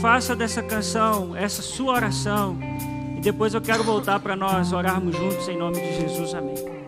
faça 0.04 0.36
dessa 0.36 0.62
canção 0.62 1.34
essa 1.34 1.62
sua 1.62 1.94
oração. 1.94 2.58
E 3.16 3.20
depois 3.22 3.54
eu 3.54 3.60
quero 3.62 3.82
voltar 3.82 4.20
para 4.20 4.36
nós 4.36 4.70
orarmos 4.70 5.16
juntos 5.16 5.48
em 5.48 5.56
nome 5.56 5.80
de 5.80 5.98
Jesus. 5.98 6.34
Amém. 6.34 6.83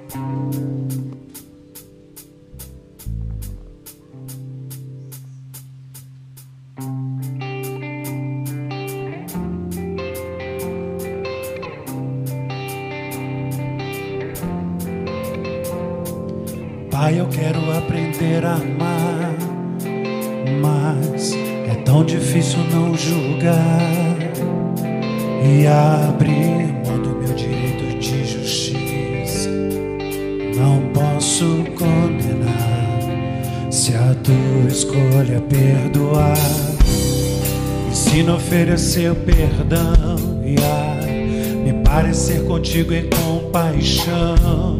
Oferecer 38.56 39.14
perdão 39.16 40.42
e 40.42 40.56
a 40.56 41.62
me 41.62 41.84
parecer 41.84 42.42
contigo 42.46 42.94
em 42.94 43.06
compaixão, 43.10 44.78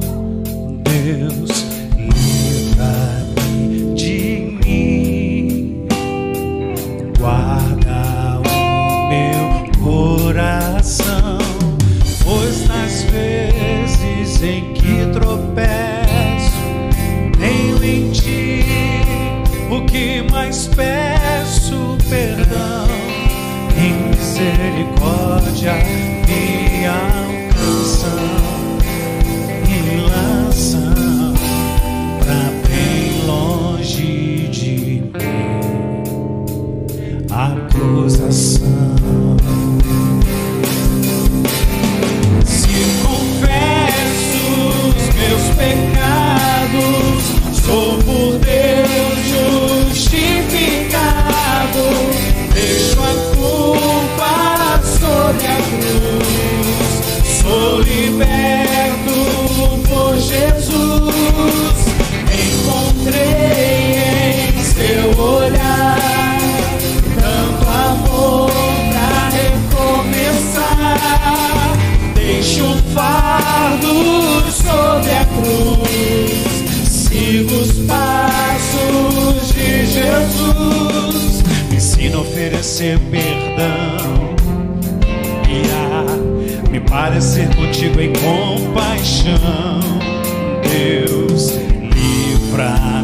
Deus 0.83 1.66
lose 37.87 38.21
us. 38.21 38.56
Oferecer 82.37 82.99
perdão 83.11 84.37
e 85.49 85.63
a 85.73 86.71
me 86.71 86.81
parecer 86.81 87.49
contigo 87.57 87.99
em 87.99 88.13
compaixão. 88.13 89.81
Deus, 90.69 91.53
livra-me 91.81 92.96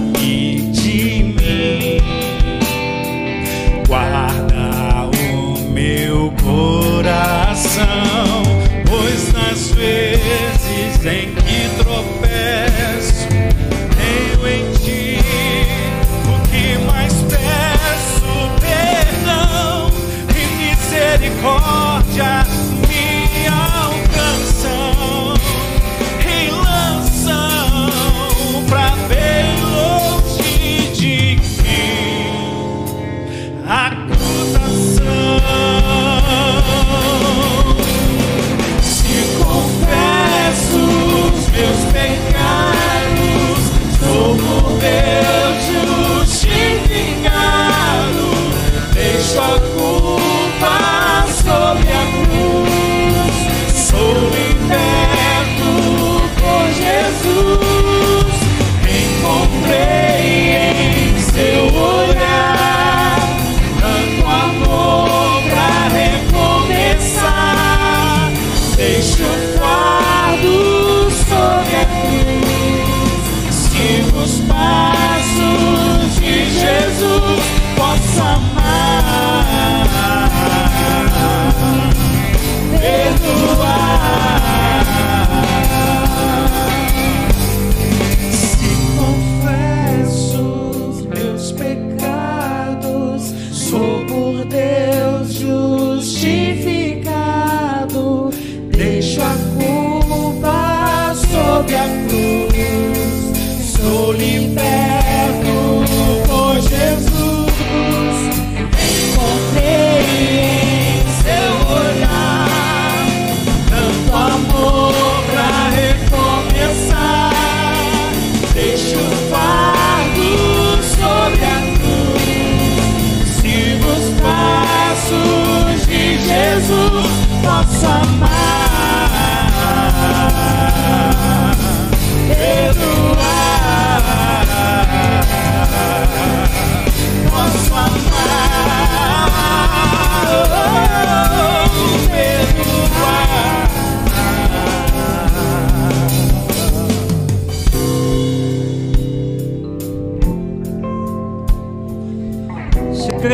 misericórdia 21.42 21.91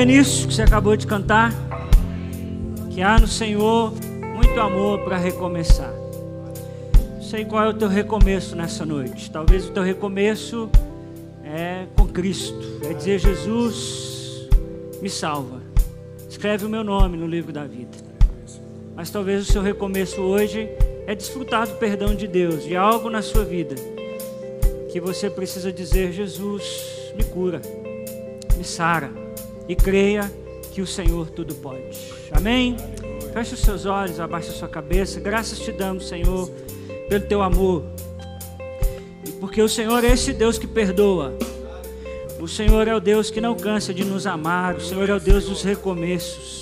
nisso 0.09 0.49
que 0.49 0.55
você 0.55 0.63
acabou 0.63 0.97
de 0.97 1.07
cantar? 1.07 1.53
Que 2.89 3.03
há 3.03 3.19
no 3.19 3.27
Senhor 3.27 3.93
muito 4.35 4.59
amor 4.59 5.01
para 5.01 5.19
recomeçar. 5.19 5.93
Não 7.15 7.23
sei 7.23 7.45
qual 7.45 7.65
é 7.65 7.69
o 7.69 7.75
teu 7.75 7.89
recomeço 7.89 8.57
nessa 8.57 8.87
noite. 8.87 9.31
Talvez 9.31 9.69
o 9.69 9.71
teu 9.71 9.83
recomeço 9.83 10.71
é 11.45 11.85
com 11.95 12.07
Cristo. 12.07 12.59
É 12.89 12.95
dizer, 12.95 13.19
Jesus, 13.19 14.49
me 15.03 15.11
salva. 15.11 15.61
Escreve 16.27 16.65
o 16.65 16.71
meu 16.71 16.83
nome 16.83 17.19
no 17.19 17.27
livro 17.27 17.53
da 17.53 17.65
vida. 17.65 17.99
Mas 18.97 19.11
talvez 19.11 19.47
o 19.47 19.53
seu 19.53 19.61
recomeço 19.61 20.23
hoje 20.23 20.71
é 21.07 21.15
desfrutar 21.15 21.67
do 21.67 21.75
perdão 21.75 22.15
de 22.15 22.27
Deus, 22.27 22.65
de 22.65 22.75
algo 22.75 23.11
na 23.11 23.21
sua 23.21 23.45
vida 23.45 23.75
que 24.91 25.01
você 25.01 25.29
precisa 25.29 25.71
dizer: 25.71 26.13
Jesus, 26.13 27.13
me 27.15 27.25
cura, 27.25 27.61
me 28.57 28.65
sara 28.65 29.28
e 29.69 29.77
creia 29.77 30.31
que 30.73 30.81
o 30.81 30.87
Senhor 30.87 31.29
tudo 31.31 31.55
pode. 31.55 31.99
Amém? 32.33 32.77
Feche 33.33 33.55
os 33.55 33.61
seus 33.61 33.85
olhos, 33.85 34.19
abaixa 34.19 34.51
a 34.51 34.55
sua 34.55 34.69
cabeça. 34.69 35.21
Graças 35.21 35.59
te 35.59 35.71
damos, 35.71 36.09
Senhor, 36.09 36.51
pelo 37.09 37.25
teu 37.27 37.43
amor. 37.43 37.85
E 39.27 39.33
porque 39.33 39.61
o 39.61 39.69
Senhor 39.69 40.03
é 40.03 40.09
esse 40.09 40.33
Deus 40.33 40.59
que 40.59 40.67
perdoa. 40.67 41.35
O 42.41 42.49
Senhor 42.49 42.87
é 42.89 42.95
o 42.95 43.01
Deus 43.01 43.31
que 43.31 43.41
não 43.41 43.55
cansa 43.55 43.93
de 43.93 44.05
nos 44.05 44.27
amar. 44.27 44.77
O 44.77 44.81
Senhor 44.81 45.09
é 45.09 45.15
o 45.15 45.21
Deus 45.21 45.45
dos 45.45 45.63
recomeços. 45.63 46.61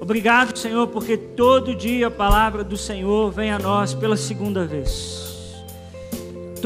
Obrigado, 0.00 0.56
Senhor, 0.56 0.86
porque 0.88 1.16
todo 1.16 1.74
dia 1.74 2.06
a 2.06 2.10
palavra 2.10 2.62
do 2.62 2.76
Senhor 2.76 3.30
vem 3.30 3.50
a 3.50 3.58
nós 3.58 3.92
pela 3.92 4.16
segunda 4.16 4.64
vez. 4.64 5.25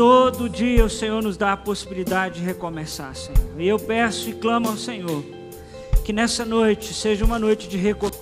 Todo 0.00 0.48
dia 0.48 0.82
o 0.82 0.88
Senhor 0.88 1.22
nos 1.22 1.36
dá 1.36 1.52
a 1.52 1.56
possibilidade 1.58 2.40
de 2.40 2.46
recomeçar, 2.46 3.14
Senhor. 3.14 3.38
E 3.58 3.68
eu 3.68 3.78
peço 3.78 4.30
e 4.30 4.32
clamo 4.32 4.70
ao 4.70 4.76
Senhor 4.78 5.22
que 6.02 6.10
nessa 6.10 6.42
noite 6.42 6.94
seja 6.94 7.22
uma 7.22 7.38
noite 7.38 7.68
de 7.68 7.76
recomeço. 7.76 8.18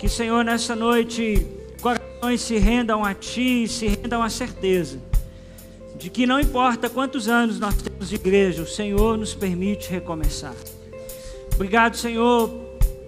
Que, 0.00 0.08
Senhor, 0.08 0.44
nessa 0.44 0.74
noite 0.74 1.46
corações 1.80 2.40
se 2.40 2.58
rendam 2.58 3.04
a 3.04 3.14
Ti, 3.14 3.62
e 3.62 3.68
se 3.68 3.86
rendam 3.86 4.20
à 4.20 4.28
certeza 4.28 4.98
de 5.96 6.10
que 6.10 6.26
não 6.26 6.40
importa 6.40 6.90
quantos 6.90 7.28
anos 7.28 7.60
nós 7.60 7.76
temos 7.76 8.08
de 8.08 8.16
igreja, 8.16 8.64
o 8.64 8.66
Senhor 8.66 9.16
nos 9.16 9.32
permite 9.32 9.88
recomeçar. 9.88 10.56
Obrigado, 11.54 11.96
Senhor, 11.96 12.50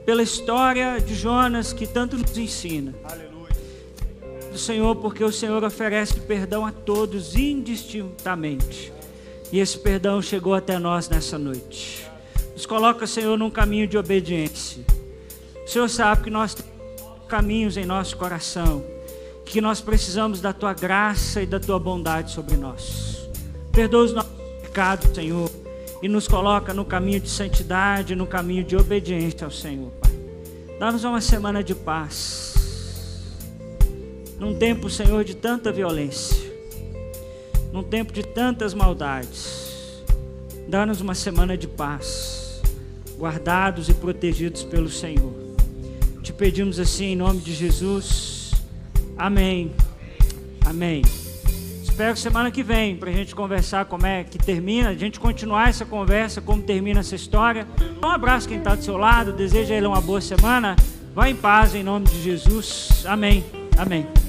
pela 0.07 0.23
história 0.23 1.01
de 1.01 1.17
Jonas 1.17 1.73
que 1.73 1.85
tanto 1.85 2.17
nos 2.17 2.39
ensina. 2.39 2.95
Do 4.59 4.63
Senhor, 4.63 4.97
porque 4.97 5.23
o 5.23 5.31
Senhor 5.31 5.63
oferece 5.63 6.19
perdão 6.19 6.67
a 6.67 6.73
todos 6.73 7.37
indistintamente. 7.37 8.93
E 9.53 9.61
esse 9.61 9.79
perdão 9.79 10.21
chegou 10.21 10.53
até 10.53 10.81
nós 10.81 11.09
nessa 11.09 11.39
noite. 11.39 12.05
Nos 12.55 12.67
coloca, 12.67 13.07
Senhor, 13.07 13.39
num 13.39 13.51
caminho 13.51 13.87
de 13.87 13.97
obediência. 13.97 14.85
O 15.65 15.69
Senhor 15.71 15.89
sabe 15.89 16.25
que 16.25 16.31
nós 16.31 16.55
temos 16.55 16.73
caminhos 17.29 17.77
em 17.77 17.87
nosso 17.87 18.17
coração, 18.17 18.85
que 19.47 19.61
nós 19.61 19.81
precisamos 19.81 20.41
da 20.41 20.53
tua 20.53 20.75
graça 20.75 21.41
e 21.41 21.47
da 21.47 21.61
tua 21.61 21.79
bondade 21.79 22.33
sobre 22.33 22.57
nós. 22.57 23.29
Perdoa 23.71 24.03
os 24.07 24.13
nossos 24.13 24.33
pecados, 24.61 25.15
Senhor, 25.15 25.49
e 26.03 26.09
nos 26.09 26.27
coloca 26.27 26.75
no 26.75 26.85
caminho 26.85 27.21
de 27.21 27.31
santidade, 27.31 28.17
no 28.17 28.27
caminho 28.27 28.65
de 28.65 28.77
obediência 28.77 29.45
ao 29.45 29.53
Senhor, 29.53 29.93
Pai. 30.01 30.11
Dá-nos 30.81 31.05
uma 31.05 31.21
semana 31.21 31.63
de 31.63 31.77
paz. 31.77 32.48
Num 34.39 34.55
tempo, 34.55 34.89
Senhor, 34.89 35.25
de 35.25 35.35
tanta 35.35 35.73
violência, 35.73 36.37
num 37.73 37.83
tempo 37.83 38.13
de 38.13 38.23
tantas 38.23 38.73
maldades, 38.73 40.05
dá-nos 40.69 41.01
uma 41.01 41.15
semana 41.15 41.57
de 41.57 41.67
paz, 41.67 42.63
guardados 43.19 43.89
e 43.89 43.95
protegidos 43.95 44.63
pelo 44.63 44.89
Senhor. 44.89 45.35
Te 46.23 46.33
pedimos 46.33 46.79
assim 46.79 47.07
em 47.07 47.17
nome 47.17 47.41
de 47.41 47.53
Jesus. 47.53 48.53
Amém. 49.17 49.73
Amém. 50.65 51.03
Espero 51.83 52.17
semana 52.17 52.49
que 52.53 52.63
vem 52.63 52.97
para 52.97 53.11
a 53.11 53.13
gente 53.13 53.35
conversar 53.35 53.87
como 53.87 54.07
é 54.07 54.23
que 54.23 54.39
termina, 54.39 54.91
a 54.91 54.95
gente 54.95 55.19
continuar 55.19 55.69
essa 55.69 55.85
conversa, 55.85 56.41
como 56.41 56.63
termina 56.63 57.01
essa 57.01 57.17
história. 57.17 57.67
Um 58.01 58.07
abraço 58.07 58.47
quem 58.47 58.59
está 58.59 58.77
do 58.77 58.85
seu 58.85 58.97
lado, 58.97 59.33
desejo 59.33 59.73
a 59.73 59.77
ele 59.77 59.87
uma 59.87 60.01
boa 60.01 60.21
semana. 60.21 60.77
Vá 61.13 61.29
em 61.29 61.35
paz 61.35 61.75
em 61.75 61.83
nome 61.83 62.07
de 62.07 62.23
Jesus. 62.23 63.05
Amém. 63.05 63.45
Amém. 63.77 64.28